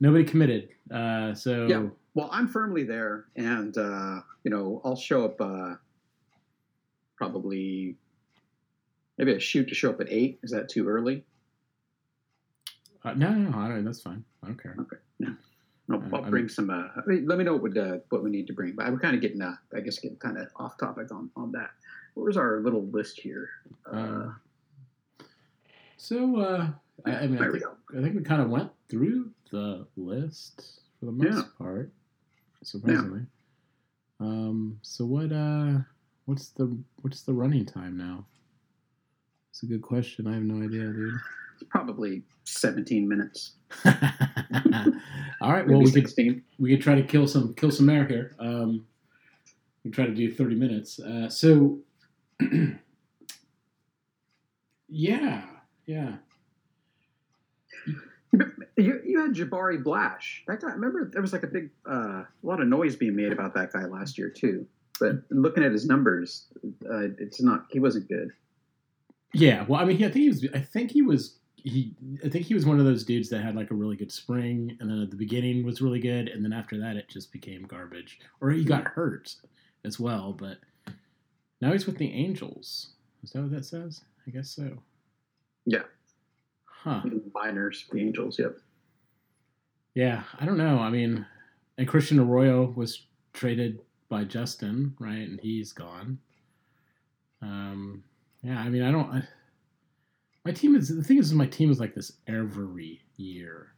[0.00, 0.68] nobody committed.
[0.90, 1.86] Uh, so Yeah.
[2.14, 5.40] Well, I'm firmly there, and uh, you know, I'll show up.
[5.40, 5.74] Uh,
[7.16, 7.96] probably,
[9.18, 10.40] maybe I shoot to show up at eight.
[10.42, 11.24] Is that too early?
[13.04, 13.84] uh, no, no, I don't.
[13.84, 14.24] That's fine.
[14.42, 14.74] I don't care.
[14.80, 14.96] Okay.
[15.20, 15.34] No,
[15.90, 16.70] I'll I bring mean- some.
[16.70, 18.74] Uh, I mean, let me know what uh, what we need to bring.
[18.74, 21.52] But we're kind of getting, uh, I guess, getting kind of off topic on on
[21.52, 21.70] that.
[22.14, 23.48] Where's our little list here?
[23.92, 24.36] Uh, Um,
[25.96, 26.68] So uh,
[27.04, 27.64] I, I mean, I think.
[27.96, 31.42] I think we kind of went through the list for the most Yeah.
[31.58, 31.92] part,
[32.62, 33.22] surprisingly.
[34.18, 35.30] Um, so what?
[35.32, 35.78] Uh,
[36.24, 38.26] what's the what's the running time now?
[39.50, 40.26] It's a good question.
[40.26, 41.14] I have no idea, dude.
[41.54, 43.52] It's probably 17 minutes.
[45.46, 45.64] All right.
[45.64, 46.42] Well, we could 16.
[46.58, 48.34] we could try to kill some kill some air here.
[48.40, 48.84] Um,
[49.84, 50.98] we try to do thirty minutes.
[50.98, 51.78] Uh, so,
[54.88, 55.44] yeah,
[55.86, 56.16] yeah.
[58.76, 60.42] You, you had Jabari Blash.
[60.48, 60.72] That guy.
[60.72, 63.72] Remember, there was like a big, uh, a lot of noise being made about that
[63.72, 64.66] guy last year too.
[64.98, 66.48] But looking at his numbers,
[66.90, 67.66] uh, it's not.
[67.70, 68.32] He wasn't good.
[69.32, 70.46] Yeah, well, I mean, he, I think he was.
[70.52, 71.38] I think he was.
[71.66, 71.94] He.
[72.24, 74.76] I think he was one of those dudes that had like a really good spring,
[74.80, 77.64] and then at the beginning was really good, and then after that it just became
[77.64, 78.20] garbage.
[78.40, 79.34] Or he got hurt
[79.84, 80.32] as well.
[80.32, 80.58] But
[81.60, 82.90] now he's with the Angels.
[83.22, 84.02] Is that what that says?
[84.26, 84.78] I guess so.
[85.64, 85.82] Yeah.
[86.64, 87.02] Huh.
[87.34, 88.38] Miners, the Angels.
[88.38, 88.58] Yep.
[89.94, 90.78] Yeah, I don't know.
[90.78, 91.26] I mean,
[91.78, 95.28] and Christian Arroyo was traded by Justin, right?
[95.28, 96.18] And he's gone.
[97.42, 98.04] Um,
[98.42, 99.10] yeah, I mean, I don't.
[99.10, 99.22] I,
[100.46, 103.72] my team is the thing is, my team is like this every year.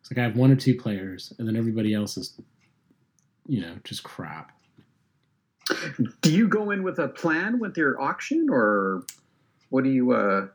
[0.00, 2.40] It's like I have one or two players, and then everybody else is,
[3.46, 4.52] you know, just crap.
[6.22, 9.04] Do you go in with a plan with your auction, or
[9.68, 10.12] what do you?
[10.12, 10.46] Uh,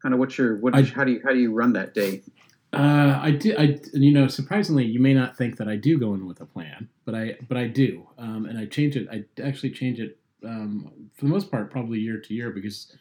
[0.00, 0.74] kind of what's your what?
[0.74, 2.22] I- how do you how do you run that day?
[2.72, 3.54] Uh, I do.
[3.58, 6.46] I you know, surprisingly, you may not think that I do go in with a
[6.46, 9.06] plan, but I but I do, um, and I change it.
[9.10, 12.96] I actually change it um, for the most part, probably year to year, because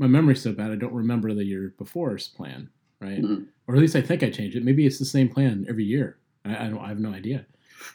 [0.00, 0.70] my memory's so bad.
[0.70, 3.20] I don't remember the year before's plan, right?
[3.22, 3.46] Mhm.
[3.66, 4.64] Or at least I think I change it.
[4.64, 6.18] Maybe it's the same plan every year.
[6.46, 6.78] I, I don't.
[6.78, 7.44] I have no idea.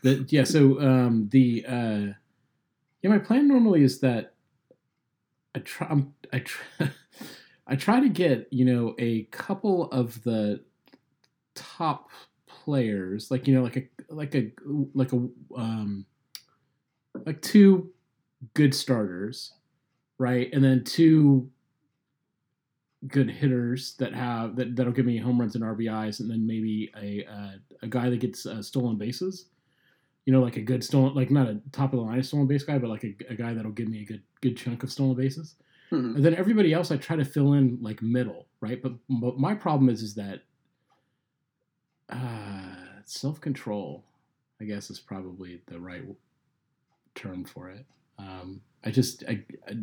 [0.03, 0.43] But yeah.
[0.43, 2.13] So um, the uh,
[3.01, 4.33] yeah, my plan normally is that
[5.55, 5.87] I try.
[5.89, 6.91] I'm, I try.
[7.67, 10.63] I try to get you know a couple of the
[11.55, 12.11] top
[12.45, 14.51] players, like you know, like a like a
[14.93, 16.05] like a um,
[17.25, 17.89] like two
[18.53, 19.53] good starters,
[20.19, 21.49] right, and then two
[23.07, 26.91] good hitters that have that that'll give me home runs and RBIs, and then maybe
[27.01, 29.45] a uh, a guy that gets uh, stolen bases.
[30.25, 32.63] You know, like a good stolen, like not a top of the line stolen base
[32.63, 35.15] guy, but like a, a guy that'll give me a good good chunk of stolen
[35.15, 35.55] bases.
[35.91, 36.15] Mhm.
[36.15, 38.81] And then everybody else, I try to fill in like middle, right?
[38.81, 40.41] But but my problem is is that
[42.09, 44.03] uh, self control,
[44.59, 46.03] I guess, is probably the right
[47.13, 47.85] term for it.
[48.17, 49.77] Um, I just I, I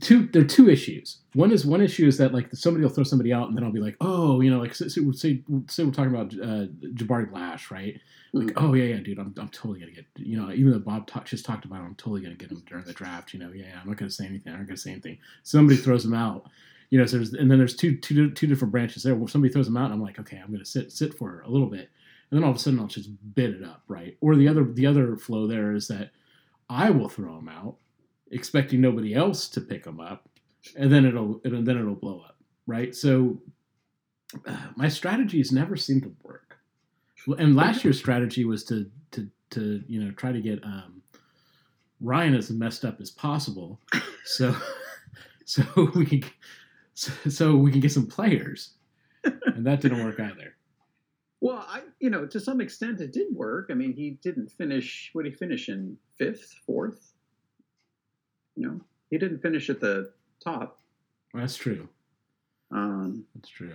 [0.00, 1.18] two there are two issues.
[1.34, 3.72] One is one issue is that like somebody will throw somebody out, and then I'll
[3.72, 7.70] be like, oh, you know, like say say, say we're talking about uh, Jabari Blash,
[7.70, 7.94] right?
[8.32, 8.66] Like, Mm-hmm.
[8.66, 11.22] oh yeah, yeah, dude, I'm, I'm totally gonna get, you know, even though Bob ta-
[11.22, 13.32] just talked about, it, I'm totally gonna get him during the draft.
[13.32, 14.52] You know, yeah, yeah, I'm not gonna say anything.
[14.52, 15.18] I'm not gonna say anything.
[15.44, 16.48] Somebody throws him out,
[16.90, 17.06] you know.
[17.06, 19.14] So there's and then there's two two two different branches there.
[19.14, 21.48] Where somebody throws him out, and I'm like, okay, I'm gonna sit sit for a
[21.48, 21.90] little bit,
[22.30, 24.16] and then all of a sudden I'll just bid it up, right?
[24.20, 26.10] Or the other the other flow there is that
[26.68, 27.76] I will throw him out,
[28.34, 30.28] expecting nobody else to pick them up,
[30.76, 32.94] and then it'll and then it'll blow up, right?
[32.94, 33.40] So
[34.46, 36.56] uh, my strategies never seem to work.
[37.38, 41.02] And last year's strategy was to to to you know try to get um,
[42.00, 43.80] Ryan as messed up as possible,
[44.24, 44.54] so
[45.44, 46.24] so we can
[46.94, 48.74] so, so we can get some players,
[49.22, 50.56] and that didn't work either.
[51.40, 53.68] Well, I you know to some extent it did work.
[53.70, 55.10] I mean, he didn't finish.
[55.12, 57.13] What did he finish in fifth, fourth?
[58.56, 60.12] You know, he didn't finish at the
[60.42, 60.78] top.
[61.32, 61.88] That's true.
[62.70, 63.74] Um, That's true.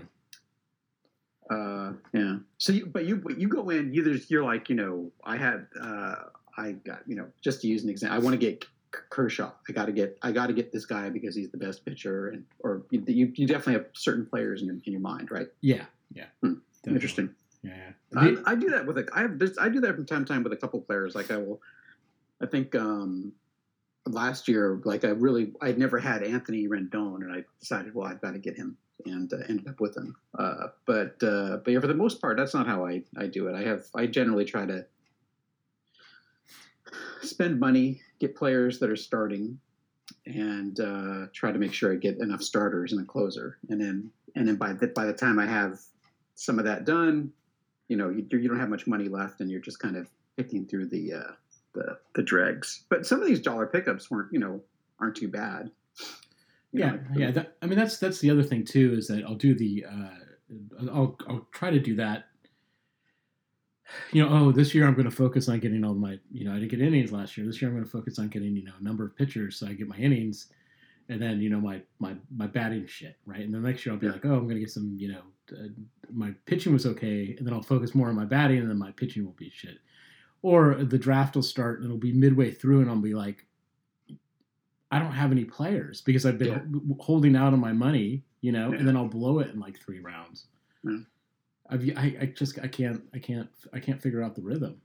[1.49, 2.37] uh, yeah.
[2.57, 3.93] So, you, but you but you go in.
[3.93, 6.15] You there's you're like you know I had uh,
[6.57, 8.17] I got you know just to use an example.
[8.17, 9.51] I want to get Kershaw.
[9.67, 12.29] I got to get I got to get this guy because he's the best pitcher,
[12.29, 15.47] and or you you, you definitely have certain players in, your in your mind, right?
[15.61, 16.25] Yeah, yeah.
[16.41, 16.55] Hmm.
[16.87, 17.29] Interesting.
[17.63, 17.91] Yeah.
[18.15, 20.33] I, I do that with a, I have this, I do that from time to
[20.33, 21.13] time with a couple players.
[21.13, 21.61] Like I will,
[22.41, 23.33] I think um,
[24.05, 28.21] last year, like I really, I'd never had Anthony Rendon, and I decided, well, I've
[28.21, 30.15] got to get him, and uh, ended up with him.
[30.37, 33.47] Uh, but uh, but yeah, for the most part, that's not how I I do
[33.47, 33.55] it.
[33.55, 34.85] I have I generally try to
[37.21, 39.59] spend money, get players that are starting,
[40.25, 44.11] and uh, try to make sure I get enough starters and a closer, and then
[44.35, 45.79] and then by the by the time I have
[46.35, 47.31] some of that done,
[47.87, 50.65] you know you, you don't have much money left and you're just kind of picking
[50.65, 51.31] through the uh,
[51.79, 52.83] the the dregs.
[52.89, 54.61] But some of these dollar pickups weren't you know
[54.99, 55.71] aren't too bad.
[56.71, 59.23] You yeah know, yeah that, i mean that's that's the other thing too is that
[59.25, 62.25] i'll do the uh i'll i'll try to do that.
[64.11, 66.51] You know oh this year i'm going to focus on getting all my you know
[66.51, 67.47] i didn't get innings last year.
[67.47, 69.65] This year i'm going to focus on getting you know a number of pitchers so
[69.67, 70.47] i get my innings
[71.09, 73.41] and then you know my my my batting shit right?
[73.41, 74.13] And then next year i'll be Yeah.
[74.13, 75.21] like oh i'm going to get some you know
[75.53, 75.69] uh,
[76.11, 78.91] my pitching was okay and then i'll focus more on my batting and then my
[78.91, 79.79] pitching will be shit
[80.41, 83.45] or the draft will start and it'll be midway through and i'll be like
[84.91, 86.63] I don't have any players because I've been Yeah.
[86.75, 88.79] h- holding out on my money, you know, Yeah.
[88.79, 90.47] and then I'll blow it in like three rounds.
[90.83, 90.97] Yeah.
[91.69, 94.81] I've, I, I just I can't I can't I can't figure out the rhythm.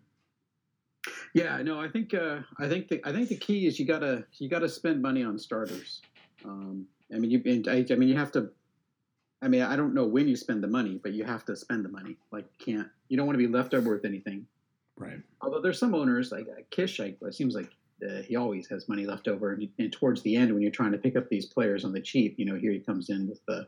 [1.34, 4.24] yeah no i think uh i think the i think the key is you gotta
[4.38, 6.02] you gotta spend money on starters
[6.44, 8.50] um i mean you and I, I mean you have to
[9.42, 11.84] i mean i don't know when you spend the money but you have to spend
[11.84, 14.46] the money like you can't you don't want to be left over with anything
[14.96, 15.20] Right.
[15.40, 17.70] although there's some owners like uh, Kish, like, it seems like
[18.08, 20.92] uh, he always has money left over, and, and towards the end, when you're trying
[20.92, 23.40] to pick up these players on the cheap, you know, here he comes in with
[23.46, 23.66] the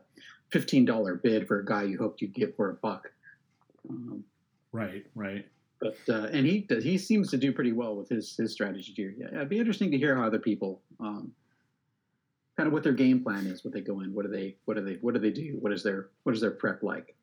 [0.51, 3.11] fifteen dollar bid for a guy you hoped you'd get for a buck.
[3.91, 4.23] Um,
[4.73, 5.05] Right.
[5.15, 5.47] Right.
[5.81, 8.93] but uh, and he does, he seems to do pretty well with his his strategy
[8.95, 9.15] here.
[9.19, 11.33] Yeah, it'd be interesting to hear how other people, um,
[12.57, 14.77] kind of what their game plan is, what they go in, what do they, what
[14.77, 17.16] do they, what do they do, what is their, what is their prep like?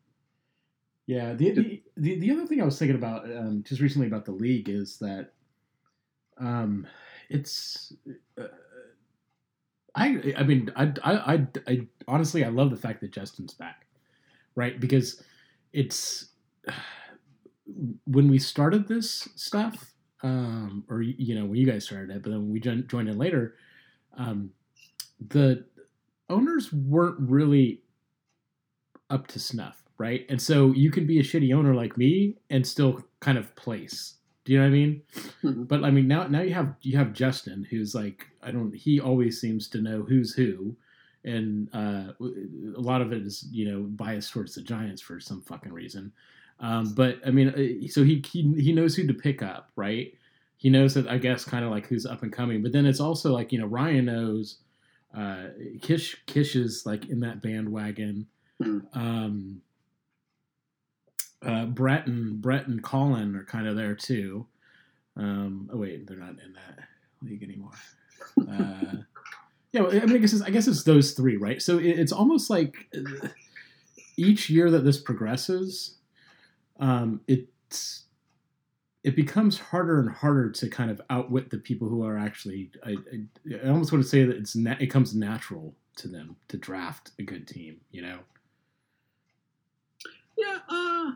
[1.05, 1.33] Yeah.
[1.33, 4.31] The, the the the other thing I was thinking about um, just recently about the
[4.31, 5.33] league is that
[6.37, 6.87] um,
[7.29, 7.93] it's.
[8.37, 8.47] Uh,
[9.95, 13.85] I, I mean I, I, I, I honestly I love the fact that Justin's back,
[14.55, 14.79] right?
[14.79, 15.21] Because
[15.73, 16.29] it's
[18.05, 22.31] when we started this stuff, um, or you know when you guys started it, but
[22.31, 23.55] then we joined, joined in later,
[24.17, 24.51] um,
[25.29, 25.65] the
[26.29, 27.81] owners weren't really
[29.09, 30.25] up to snuff, right?
[30.29, 34.15] And so you can be a shitty owner like me and still kind of place.
[34.45, 35.01] Do you know what I mean?
[35.43, 35.67] Mhm.
[35.67, 38.99] But I mean now now you have you have Justin who's like I don't he
[38.99, 40.75] always seems to know who's who,
[41.23, 45.41] and uh, a lot of it is you know biased towards the Giants for some
[45.41, 46.11] fucking reason.
[46.59, 50.13] Um, but I mean, uh, so he, he he knows who to pick up, right?
[50.57, 52.61] He knows that I guess kind of like who's up and coming.
[52.61, 54.57] But then it's also like you know Ryan knows
[55.15, 55.47] uh,
[55.81, 58.27] Kish Kish is like in that bandwagon.
[58.61, 58.79] Hmm.
[58.93, 59.61] Um,
[61.45, 64.45] uh, Brett and Brett and Colin are kind of there too.
[65.15, 66.87] Um, oh wait, they're not in that
[67.21, 67.71] league anymore.
[68.39, 68.97] Uh,
[69.71, 71.61] yeah, I mean, I guess it's, I guess it's those three, right?
[71.61, 73.27] So it, it's almost like uh,
[74.17, 75.97] each year that this progresses,
[76.79, 78.03] um, it's
[79.03, 82.71] it becomes harder and harder to kind of outwit the people who are actually.
[82.85, 86.37] I, I, I almost want to say that it's na- it comes natural to them
[86.47, 87.81] to draft a good team.
[87.91, 88.19] You know.
[90.37, 90.59] Yeah.
[90.67, 91.11] Uh,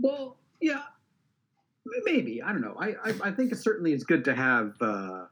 [0.00, 0.82] well, yeah.
[2.04, 2.76] Maybe I don't know.
[2.78, 5.24] I I, I think it certainly is good to have uh,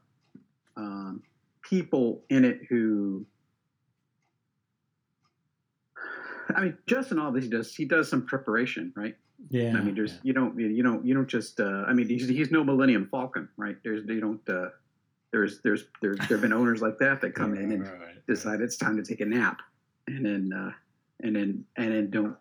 [0.77, 1.23] um,
[1.63, 3.27] people in it who
[6.55, 7.75] I mean, Justin obviously does.
[7.75, 9.17] He does some preparation, right?
[9.51, 9.77] Yeah.
[9.77, 10.19] I mean, there's yeah.
[10.25, 11.61] you don't you don't you don't just.
[11.61, 13.77] Uh, I mean, he's, he's no Millennium Falcon, right?
[13.85, 14.49] There's you don't.
[14.49, 14.71] Uh,
[15.31, 18.27] there's there's there's there've been owners like that that come in and Right, right.
[18.27, 19.61] decide it's time to take a nap,
[20.07, 20.73] and then uh,
[21.21, 22.37] and then and then don't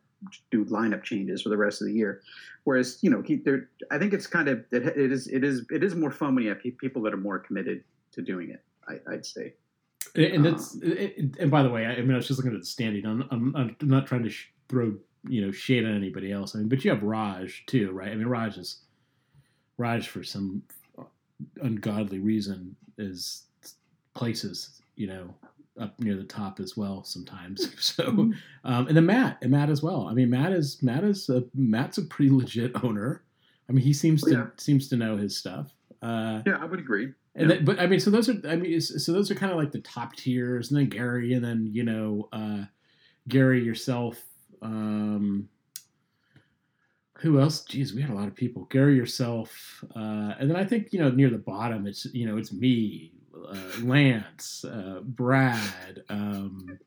[0.52, 2.22] do lineup changes for the rest of the year.
[2.64, 5.66] Whereas you know, he, there, I think it's kind of it, it is it is
[5.72, 8.50] it is more fun when you have pe- people that are more committed to doing
[8.50, 8.64] it.
[8.88, 9.54] I, I'd say.
[10.16, 12.54] And, Uh, it's it, and by the way, I, I mean I was just looking
[12.54, 13.06] at the standing.
[13.06, 14.96] I'm I'm, I'm not trying to sh- throw
[15.28, 16.56] you know shade on anybody else.
[16.56, 18.12] I mean, but you have Raj too, right?
[18.12, 18.80] I mean, Raj is
[19.78, 20.64] Raj for some
[21.62, 23.44] ungodly reason is
[24.16, 25.34] places you know
[25.80, 27.70] up near the top as well sometimes.
[27.80, 28.06] So
[28.64, 30.08] um, and then Matt and Matt as well.
[30.08, 33.24] I mean, Matt is Matt is a, Matt's a pretty legit owner.
[33.70, 34.46] I mean, he seems to Yeah.
[34.58, 35.74] seems to know his stuff.
[36.02, 37.14] Uh, Yeah, I would agree.
[37.36, 37.56] and Yeah.
[37.58, 39.72] then, but I mean, so those are I mean, so those are kind of like
[39.72, 42.66] the top tiers, and then Gary, and then you know, uh,
[43.28, 44.24] Gary yourself.
[44.62, 45.50] Um,
[47.20, 47.64] who else?
[47.64, 48.66] Geez, we had a lot of people.
[48.66, 52.38] Gary yourself, uh, and then I think you know near the bottom, it's you know
[52.38, 53.12] it's me,
[53.50, 56.04] uh, Lance, uh, Brad.
[56.10, 56.80] Um,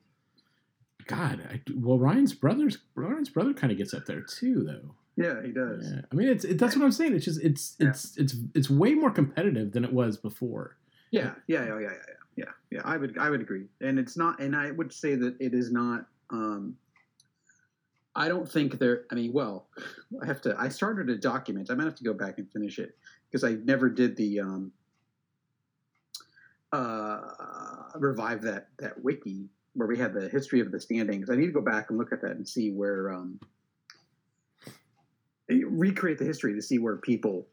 [1.07, 4.95] God, I, well Ryan's brothers, Ryan's brother kind of gets up there too, though.
[5.17, 5.91] Yeah, he does.
[5.93, 6.03] Yeah.
[6.11, 7.15] I mean, it's it, that's what I'm saying.
[7.15, 7.89] It's just it's Yeah.
[7.89, 10.77] it's it's it's way more competitive than it was before.
[11.11, 12.81] Yeah, yeah, yeah, yeah, yeah, yeah, yeah.
[12.85, 15.73] I would, I would agree, and it's not, and I would say that it is
[15.73, 16.07] not.
[16.31, 16.77] Um,
[18.15, 19.05] I don't think there.
[19.11, 19.67] I mean, well,
[20.23, 20.55] I have to.
[20.59, 21.71] I started a document.
[21.71, 22.97] I might have to go back and finish it
[23.29, 24.73] because I never did the um,
[26.73, 27.21] uh,
[27.97, 31.31] revive that that wiki where we had the history of the standings.
[31.31, 33.39] I need to go back and look at that and see where um,
[35.49, 37.47] recreate the history to see where people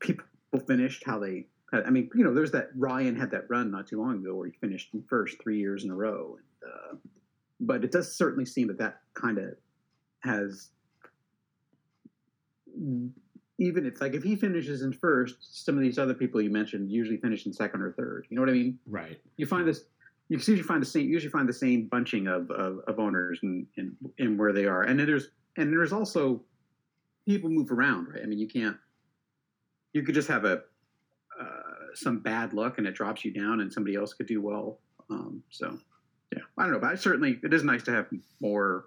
[0.00, 0.24] people
[0.66, 1.46] finished, how they.
[1.72, 4.46] I mean, you know, there's that Ryan had that run not too long ago where
[4.46, 6.96] he finished first three years in a row, and, uh,
[7.60, 9.54] but it does certainly seem that that kind of
[10.20, 10.70] has
[13.58, 16.90] even if like if he finishes in first, some of these other people you mentioned
[16.90, 18.26] usually finish in second or third.
[18.28, 18.78] You know what I mean?
[18.86, 19.18] Right.
[19.36, 19.84] You find this.
[20.28, 21.08] You usually find the same.
[21.08, 23.66] Usually find the same bunching of, of, of owners and
[24.18, 26.42] in, where they are, and then there's and there's also
[27.26, 28.22] people move around, right?
[28.22, 28.76] I mean, you can't.
[29.92, 30.62] You could just have a
[31.40, 34.80] uh, some bad luck and it drops you down, and somebody else could do well.
[35.08, 35.78] Um, so,
[36.34, 38.06] yeah, I don't know, but I certainly it is nice to have
[38.40, 38.86] more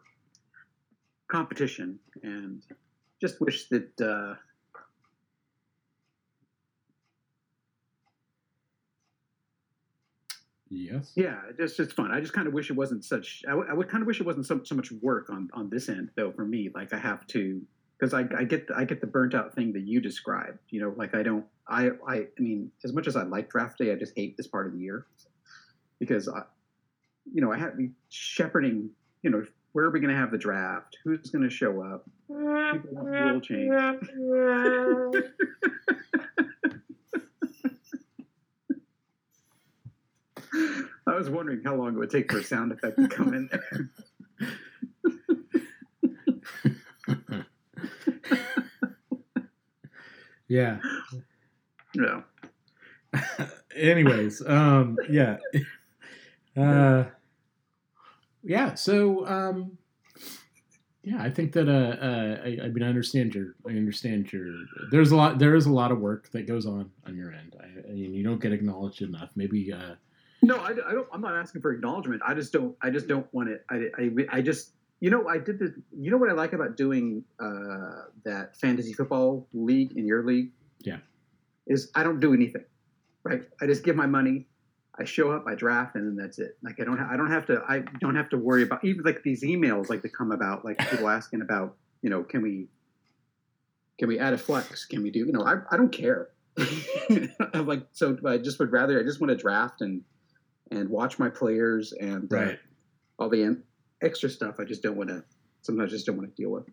[1.28, 2.62] competition, and
[3.20, 4.00] just wish that.
[4.00, 4.36] Uh,
[10.70, 11.12] Yes.
[11.16, 12.12] Yeah, it's just it's fun.
[12.12, 13.44] I just kind of wish it wasn't such.
[13.48, 15.70] I, w- I would kind of wish it wasn't so, so much work on on
[15.70, 16.32] this end though.
[16.32, 17.62] For me, like I have to
[18.00, 20.60] because I, I get the, I get the burnt out thing that you described.
[20.70, 21.46] You know, like I don't.
[21.68, 24.48] I I I mean, as much as I like draft day, I just hate this
[24.48, 25.06] part of the year
[26.00, 26.44] because I,
[27.34, 28.90] you know, I have me shepherding.
[29.24, 30.98] You know, where are we going to have the draft?
[31.04, 32.06] Who's going to show up?
[32.28, 33.74] People rule change.
[41.10, 43.50] I was wondering how long it would take for a sound effect to come in
[43.52, 43.90] there.
[50.50, 50.80] Yeah.
[51.94, 52.22] Yeah.
[53.76, 55.38] Anyways, um, yeah,
[56.58, 57.06] uh,
[58.44, 58.74] yeah.
[58.74, 59.78] So, um,
[61.04, 64.48] yeah, I think that uh, uh, I, I mean, I understand your, I understand your.
[64.92, 65.40] There's a lot.
[65.40, 67.56] There is a lot of work that goes on on your end.
[67.60, 69.30] I, I mean, you don't get acknowledged enough.
[69.36, 69.72] Maybe.
[69.72, 69.96] Uh,
[70.42, 71.08] No, I, I don't.
[71.12, 72.22] I'm not asking for acknowledgement.
[72.26, 72.76] I just don't.
[72.82, 73.66] I just don't want it.
[73.70, 74.72] I, I, I just.
[75.02, 75.74] You know, I did the.
[75.98, 80.52] You know what I like about doing uh, that fantasy football league in your league?
[80.80, 80.98] Yeah.
[81.68, 82.64] Is I don't do anything,
[83.24, 83.44] right?
[83.62, 84.48] I just give my money.
[84.98, 86.58] I show up, I draft, and then that's it.
[86.62, 86.98] Like I don't.
[86.98, 87.62] Ha- I don't have to.
[87.68, 90.78] I don't have to worry about even like these emails like that come about, like
[90.78, 91.76] people asking about.
[92.02, 92.68] You know, can we?
[93.98, 94.86] Can we add a flex?
[94.86, 95.20] Can we do?
[95.20, 96.30] You know, I, I don't care.
[97.54, 98.18] I'm like so.
[98.26, 99.00] I just would rather.
[99.00, 100.02] I just want to draft and
[100.72, 102.52] and watch my players and uh,
[103.18, 103.64] all the en-
[104.02, 104.56] extra stuff.
[104.60, 105.24] I just don't want to.
[105.62, 106.66] Sometimes I just don't want to deal with.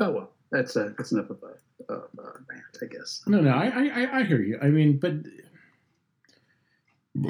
[0.00, 3.22] Oh well, that's uh, that's enough of a, of a rant, I guess.
[3.26, 4.58] No, no, I, I, I- I hear you.
[4.62, 5.12] I mean, but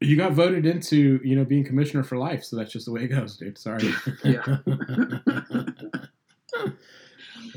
[0.00, 3.02] you got voted into, you know, being commissioner for life, so that's just the way
[3.04, 3.58] it goes, dude.
[3.58, 3.90] Sorry.
[4.22, 4.42] Yeah.
[6.56, 6.68] uh,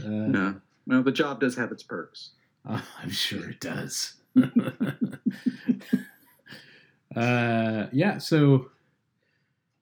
[0.04, 2.32] No, well, the job does have its perks.
[2.68, 4.14] oh, I'm sure it does.
[7.18, 8.18] Uh, yeah.
[8.18, 8.70] So,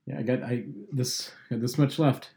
[0.05, 2.31] yeah, I got I this got this much left.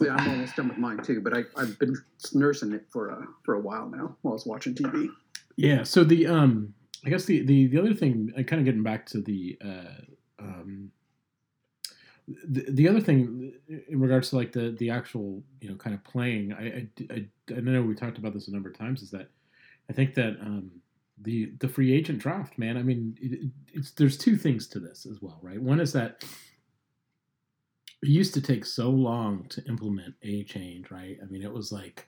[0.00, 1.94] Yeah, I'm almost done with mine too, but I, I've been
[2.32, 5.08] nursing it for a for a while now while I was watching TV.
[5.56, 5.82] Yeah.
[5.82, 6.74] So the um,
[7.04, 10.02] I guess the the, the other thing, uh, kind of getting back to the uh,
[10.38, 10.90] um,
[12.26, 16.02] the, the other thing in regards to like the the actual you know kind of
[16.02, 17.26] playing, I I, I,
[17.56, 19.28] I know we talked about this a number of times, is that
[19.90, 20.70] I think that um,
[21.20, 22.76] the the free agent draft, man.
[22.76, 25.60] I mean, it, it's there's two things to this as well, right?
[25.60, 26.24] One is that
[28.00, 31.18] it used to take so long to implement a change, right?
[31.20, 32.06] I mean, it was like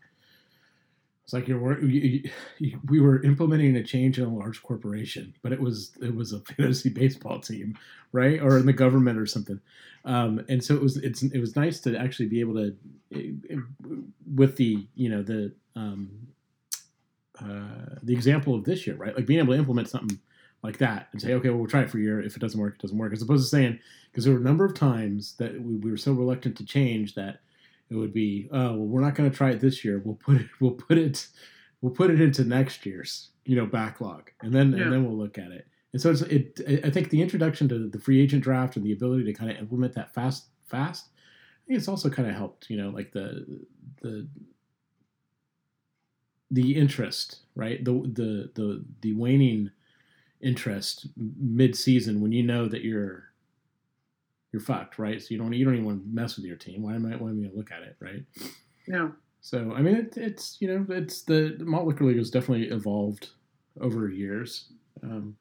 [1.25, 5.51] it's like you're you, you, we were implementing a change in a large corporation, but
[5.51, 7.77] it was it was a fantasy baseball team,
[8.13, 9.61] right, or in the government or something.
[10.05, 12.77] Um, and so it was it's it was nice to actually be able to
[14.35, 16.29] with the you know the um,
[17.43, 19.15] uh, the example of this year, right?
[19.15, 20.19] Like being able to implement something
[20.63, 22.21] like that and say, okay, well, we'll try it for a year.
[22.21, 23.13] If it doesn't work, it doesn't work.
[23.13, 23.79] As opposed to saying,
[24.11, 27.15] because there were a number of times that we, we were so reluctant to change
[27.15, 27.41] that
[27.91, 30.01] it would be, oh, well, we're not going to try it this year.
[30.05, 31.27] We'll put it, we'll put it,
[31.81, 34.85] we'll put it into next year's, you know, backlog, and then yeah.
[34.85, 35.67] and then we'll look at it.
[35.93, 38.93] And so it's, it, I think the introduction to the free agent draft and the
[38.93, 42.71] ability to kind of implement that fast, fast, I think it's also kind of helped,
[42.71, 43.65] you know, like the
[44.01, 44.27] the
[46.53, 47.85] the interest, right?
[47.85, 49.71] The the the the waning
[50.41, 53.25] interest mid-season when you know that you're
[54.53, 55.21] you're fucked, right?
[55.21, 56.83] So you don't you don't even want to mess with your team.
[56.83, 58.23] Why am I why am I to look at it, right?
[58.87, 59.09] Yeah.
[59.41, 62.69] So I mean, it, it's you know, it's the, the malt liquor league has definitely
[62.69, 63.31] evolved
[63.81, 64.67] over years.
[65.03, 65.37] Um,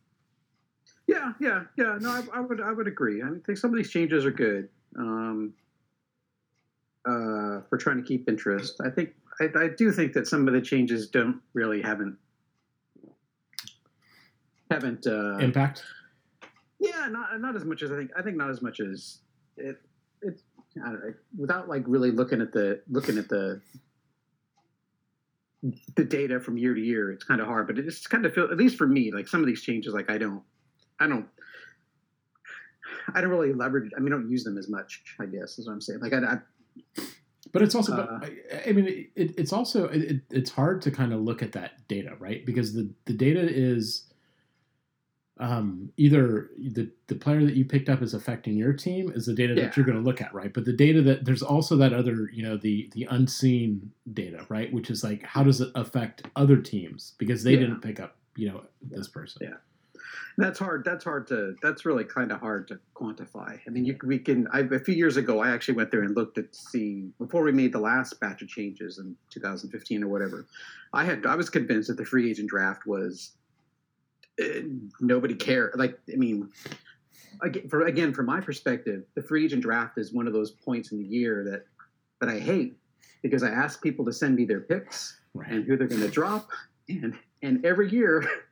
[1.08, 1.98] yeah, yeah, yeah.
[2.00, 3.22] No, I, I, would I would agree.
[3.22, 5.54] I think some of these changes are good um,
[7.06, 8.80] uh, for trying to keep interest.
[8.84, 9.10] I think
[9.42, 12.18] I, I do think that some of the changes don't really haven't
[14.70, 15.84] haven't uh, impact.
[16.80, 18.12] Yeah, not not as much as I think.
[18.18, 19.20] I think not as much as
[19.58, 19.78] it.
[20.22, 20.42] It
[20.84, 23.62] I don't know, without like really looking at the looking at the
[25.96, 27.12] the data from year to year.
[27.12, 29.28] It's kind of hard, but it just kind of feel at least for me like
[29.28, 29.94] some of these changes.
[29.94, 30.44] Like I don't,
[31.00, 31.28] I don't.
[33.14, 33.92] I don't really leverage.
[33.98, 35.04] I mean, I don't use them as much.
[35.20, 36.00] I guess is what I'm saying.
[36.00, 37.04] Like I, I
[37.52, 41.14] but it's also, uh, I, I, mean, it, it's also it, it's hard to kind
[41.14, 42.46] of look at that data, right?
[42.46, 44.12] Because the the data is
[45.42, 49.34] um, either the, the player that you picked up is affecting your team is the
[49.34, 49.64] data yeah.
[49.64, 50.54] that you're going to look at, right?
[50.54, 54.72] But the data that there's also that other, you know, the the unseen data, right?
[54.72, 57.62] Which is like how does it affect other teams because they yeah.
[57.62, 59.42] didn't pick up, you know, this person.
[59.42, 59.56] Yeah,
[60.38, 60.84] that's hard.
[60.86, 61.56] That's hard to.
[61.62, 63.60] That's really kind of hard to quantify.
[63.66, 64.48] I mean, you, we can.
[64.52, 67.52] I, a few years ago, I actually went there and looked at see before we
[67.52, 70.46] made the last batch of changes in 2015 or whatever.
[70.94, 73.32] I had I was convinced that the free agent draft was
[74.40, 74.62] eh,
[75.00, 75.74] nobody cared.
[75.76, 76.50] Like, I mean,
[77.42, 80.92] again, for again, from my perspective, the free agent draft is one of those points
[80.92, 81.66] in the year that
[82.20, 82.76] that I hate
[83.22, 85.50] because I ask people to send me their picks right.
[85.52, 86.50] and who they're going to drop,
[86.90, 88.28] and and every year,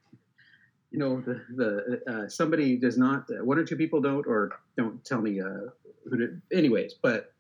[0.91, 4.59] you know, the the uh, somebody does not, uh, one or two people don't or
[4.77, 5.69] don't tell me uh,
[6.09, 6.41] who to.
[6.51, 7.33] Anyways, but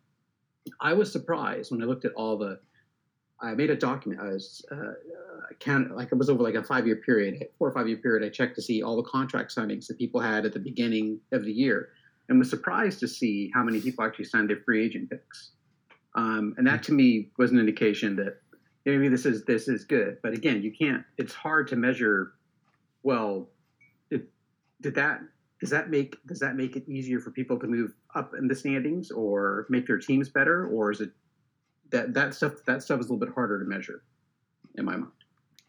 [0.81, 2.59] I was surprised when I looked at all the.
[3.41, 4.21] I made a document.
[4.21, 4.93] I was uh,
[5.59, 8.25] count like it was over like a five year period, four or five year period.
[8.25, 11.45] I checked to see all the contract signings that people had at the beginning of
[11.45, 11.89] the year,
[12.27, 15.51] and was surprised to see how many people actually signed their free agent picks.
[16.15, 18.41] Um, and that to me was an indication that
[18.85, 20.17] maybe this is this is good.
[20.21, 21.03] But again, you can't.
[21.17, 22.33] It's hard to measure.
[23.03, 23.49] Well,
[24.09, 24.27] did,
[24.81, 25.21] did that
[25.59, 28.55] does that make does that make it easier for people to move up in the
[28.55, 31.11] standings or make their teams better, or is it
[31.91, 34.03] that that stuff that stuff is a little bit harder to measure
[34.75, 35.11] in my mind?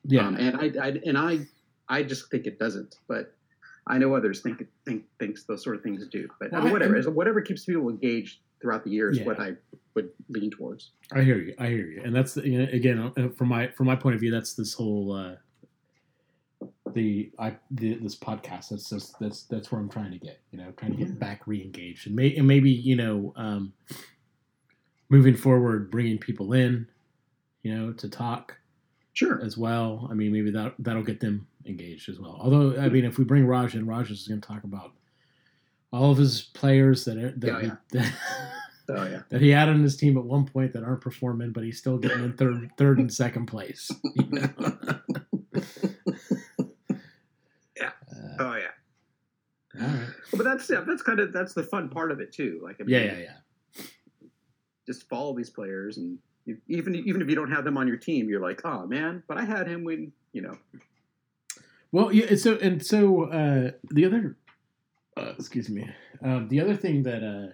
[0.05, 1.41] Yeah, um, and I, I and I
[1.89, 3.35] I just think it doesn't, but
[3.87, 6.29] I know others think think thinks those sort of things do.
[6.39, 9.25] But well, whatever, I, whatever keeps people engaged throughout the year is yeah.
[9.25, 9.53] what I
[9.95, 10.93] would lean towards.
[11.13, 11.55] I hear you.
[11.59, 12.03] I hear you.
[12.05, 14.75] And that's you know, again uh, from my from my point of view, that's this
[14.75, 15.35] whole uh,
[16.95, 18.71] the I the, this podcast.
[18.71, 20.41] That's just that's that's where I'm trying to get.
[20.51, 21.19] You know, trying to get mm-hmm.
[21.19, 23.73] back re-engaged and, may, and maybe you know um,
[25.11, 26.87] moving forward, bringing people in,
[27.63, 28.57] you know, to talk
[29.13, 30.09] sure as well.
[30.11, 32.39] I mean, maybe that that'll get them engaged as well.
[32.41, 34.93] Although, I mean, if we bring Raj in, Raj is going to talk about
[35.93, 37.77] all of his players that are, that, oh, yeah.
[37.91, 38.13] he, that,
[38.91, 39.23] oh, yeah.
[39.29, 41.99] that he had on his team at one point that aren't performing, but he's still
[41.99, 43.91] getting in third, third and second place.
[44.15, 44.49] You know?
[47.77, 47.91] yeah.
[48.11, 48.71] Uh, oh yeah.
[49.81, 50.09] All right.
[50.33, 52.61] But that's yeah, that's kind of that's the fun part of it too.
[52.63, 53.85] Like I mean, yeah, yeah, yeah.
[54.87, 56.19] Just follow these players and
[56.69, 59.39] even even if you don't have them on your team, you're like, oh man, but
[59.39, 60.57] I had him when you know.
[61.93, 62.35] Well, yeah.
[62.37, 64.37] So and so uh, the other,
[65.17, 65.89] uh, excuse me,
[66.23, 67.53] um, the other thing that uh,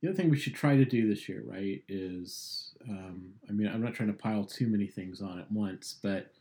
[0.00, 3.68] the other thing we should try to do this year, right, is um, I mean,
[3.68, 6.32] I'm not trying to pile too many things on at once, but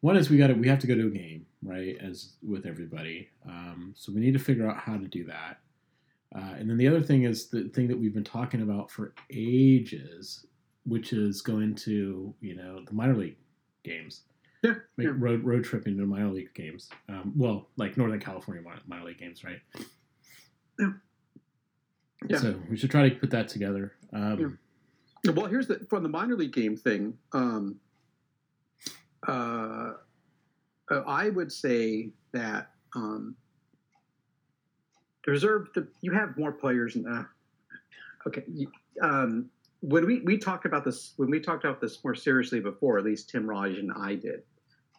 [0.00, 2.66] one is we got to we have to go to a game, right, as with
[2.66, 3.28] everybody.
[3.46, 5.58] Um, so we need to figure out how to do that.
[6.34, 9.14] Uh, and then the other thing is the thing that we've been talking about for
[9.32, 10.44] ages,
[10.84, 13.36] which is going to you know the minor league
[13.84, 14.22] games.
[14.62, 15.12] Yeah, Make yeah.
[15.16, 16.90] road road tripping to minor league games.
[17.08, 19.60] Um, well, like Northern California minor, minor league games, right?
[20.78, 20.90] Yeah.
[22.28, 22.38] Yeah.
[22.38, 23.92] So we should try to put that together.
[24.12, 24.58] Um,
[25.24, 27.14] Well, here's the from the minor league game thing.
[27.32, 27.76] Um,
[29.26, 29.92] uh,
[30.90, 33.34] I would say that um,
[35.24, 35.68] the reserve.
[35.74, 36.96] The, you have more players.
[36.96, 37.24] In, uh,
[38.26, 38.44] okay.
[39.02, 42.98] Um, when we, we talked about this when we talked about this more seriously before,
[42.98, 44.42] at least Tim Raj and I did.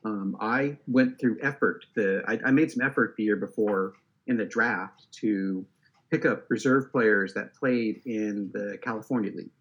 [0.06, 1.86] Um, I went through effort.
[1.96, 3.94] The I, I made some effort the year before
[4.28, 5.66] in the draft to
[6.12, 9.52] pick up reserve players that played in the California League.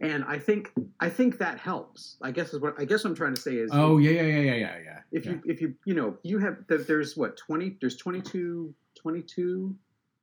[0.00, 2.16] And I think I think that helps.
[2.22, 4.22] I guess is what I guess what I'm trying to say is oh yeah, yeah,
[4.22, 4.98] yeah, yeah, yeah, yeah.
[5.12, 5.32] if yeah.
[5.32, 9.74] you if you you know you have there- there's what 20 there's 22 22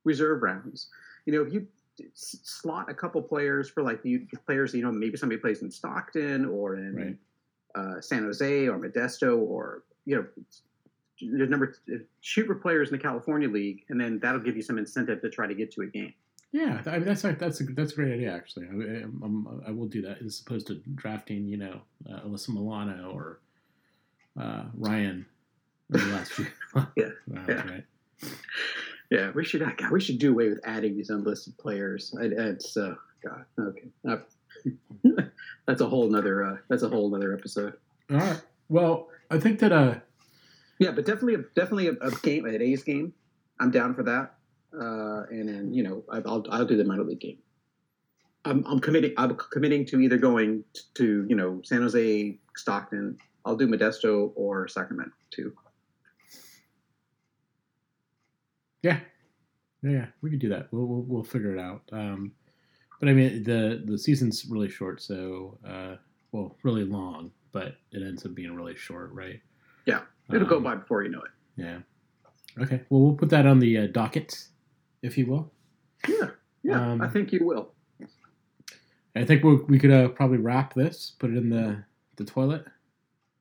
[0.04, 0.88] reserve rounds
[1.26, 1.66] you know if you
[2.14, 6.44] slot a couple players for like the players you know maybe somebody plays in stockton
[6.44, 7.16] or in Right.
[7.74, 10.26] uh, san jose or modesto or you know
[11.20, 11.74] there's number
[12.20, 15.30] shoot for players in the california league and then that'll give you some incentive to
[15.30, 16.12] try to get to a game
[16.54, 18.66] Yeah, I mean, that's that's a that's a great idea actually.
[18.66, 23.10] I, I'm, I will do that as opposed to drafting, you know, uh, Alyssa Milano
[23.12, 23.40] or
[24.40, 25.26] uh, Ryan
[25.90, 26.46] last few
[26.96, 27.08] Yeah,
[27.48, 27.70] yeah.
[27.70, 27.84] right?
[29.10, 32.76] yeah we should God, we should do away with adding these unlisted players I, it's
[32.76, 33.88] uh god okay
[35.66, 37.74] that's a whole nother uh, that's a whole nother episode
[38.10, 38.40] All right.
[38.68, 39.96] Well, I think that uh,
[40.78, 43.12] Yeah, but definitely, a, definitely a, a game, an A's game.
[43.60, 44.34] I'm down for that.
[44.78, 47.38] Uh, and then you know, I'll I'll do the minor league game.
[48.44, 49.14] I'm I'm committing.
[49.16, 50.64] I'm committing to either going
[50.94, 53.18] to you know San Jose, Stockton.
[53.44, 55.52] I'll do Modesto or Sacramento too.
[58.82, 59.00] yeah,
[59.82, 60.68] yeah, we can do that.
[60.72, 61.82] We'll we'll, we'll figure it out.
[61.92, 62.32] Um,
[63.00, 65.96] but I mean, the the season's really short, so uh,
[66.32, 69.40] well, really long, but it ends up being really short, right?
[69.86, 70.00] Yeah,
[70.32, 71.30] It'll go Um, by before you know it.
[71.56, 71.78] Yeah.
[72.62, 72.82] Okay.
[72.88, 74.48] Well, we'll put that on the uh, docket,
[75.04, 75.52] if you will.
[76.08, 76.30] Yeah,
[76.62, 76.92] yeah.
[76.92, 77.72] Um, I think you will.
[79.14, 81.84] I think we we could uh, probably wrap this, put it in the
[82.16, 82.64] the toilet.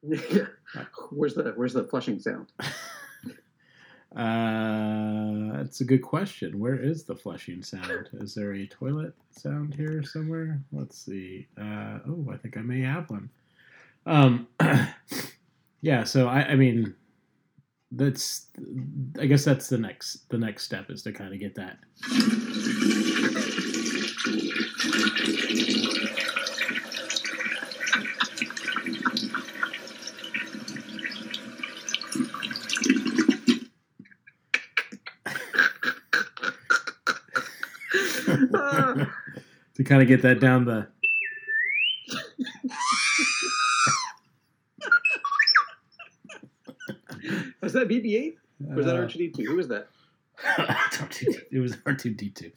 [0.03, 0.45] Yeah.
[1.11, 2.51] Where's the Where's the flushing sound?
[4.15, 6.59] Uh, that's a good question.
[6.59, 8.09] Where is the flushing sound?
[8.13, 10.61] Is there a toilet sound here somewhere?
[10.71, 11.47] Let's see.
[11.59, 13.27] Uh, oh, I think I may have one.
[14.05, 14.47] Um,
[15.81, 16.03] yeah.
[16.03, 16.93] So I, I mean,
[17.95, 18.47] that's.
[19.19, 20.29] I guess that's the next.
[20.29, 21.77] The next step is to kind of get that.
[39.75, 40.87] To kind of get that down the.
[47.93, 48.75] Was BB-8?
[48.75, 49.45] Was that uh, R2D2?
[49.45, 49.87] Who was that?
[51.51, 52.51] It was R two D two.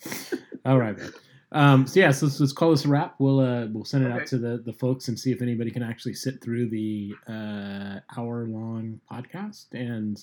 [0.65, 1.13] All right, man.
[1.53, 3.15] Um, so yeah, so let's, let's call this a wrap.
[3.19, 5.83] We'll uh, we'll send it out to the the folks and see if anybody can
[5.83, 10.23] actually sit through the uh, hour long podcast, and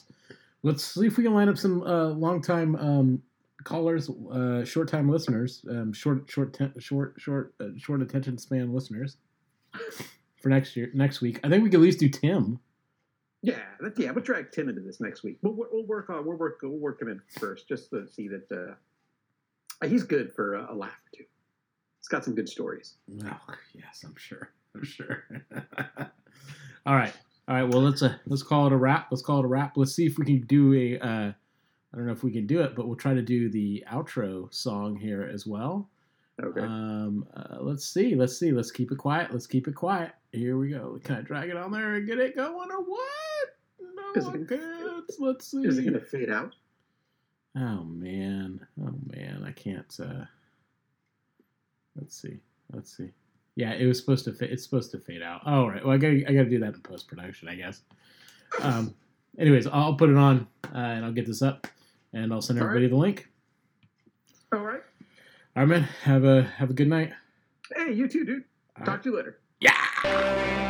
[0.64, 3.22] let's see if we can line up some uh, long time um,
[3.64, 8.74] callers, uh, short time listeners, um, short short ten, short short uh, short attention span
[8.74, 9.18] listeners
[10.42, 11.40] for next year next week.
[11.44, 12.60] I think we could at least do Tim.
[13.44, 14.12] Yeah, that, yeah.
[14.12, 15.38] We'll drag Tim into this next week.
[15.42, 18.30] We'll, we'll we'll work on we'll work we'll work him in first, just to see
[18.30, 21.26] that uh, he's good for a, a laugh or two.
[22.00, 22.96] He's got some good stories.
[23.26, 23.38] Oh
[23.74, 24.50] yes, I'm sure.
[24.74, 25.26] I'm sure.
[26.86, 27.14] all right,
[27.50, 27.64] all right.
[27.64, 29.08] Well, let's uh, let's call it a wrap.
[29.12, 29.76] Let's call it a wrap.
[29.76, 31.00] Let's see if we can do a.
[31.00, 31.34] Uh,
[31.94, 34.52] I don't know if we can do it, but we'll try to do the outro
[34.54, 35.90] song here as well.
[36.42, 36.62] Okay.
[36.62, 38.16] Um, uh, let's see.
[38.16, 38.52] Let's see.
[38.52, 39.32] Let's keep it quiet.
[39.32, 40.14] Let's keep it quiet.
[40.32, 41.00] Here we go.
[41.04, 43.23] Can I drag it on there and get it going or what?
[44.16, 45.66] No, Is it I gonna- Let's see.
[45.66, 46.54] Is it going to fade out?
[47.56, 49.86] Oh man, oh man, I can't.
[50.00, 50.26] uh
[51.96, 52.40] Let's see,
[52.72, 53.12] let's see.
[53.56, 54.34] Yeah, it was supposed to.
[54.34, 55.42] Fa- it's supposed to fade out.
[55.46, 55.84] All right.
[55.86, 57.82] Well, I gotta, I gotta do that in post production, I guess.
[58.62, 58.96] Um.
[59.38, 61.68] Anyways, I'll put it on uh, and I'll get this up,
[62.14, 63.28] and I'll send All everybody the link.
[64.52, 64.82] All right.
[65.56, 65.84] All right, man.
[66.04, 67.12] Have a have a good night.
[67.76, 68.44] Hey, you too, dude.
[68.80, 69.04] All Talk right.
[69.04, 69.40] to you later.
[69.60, 70.70] Yeah.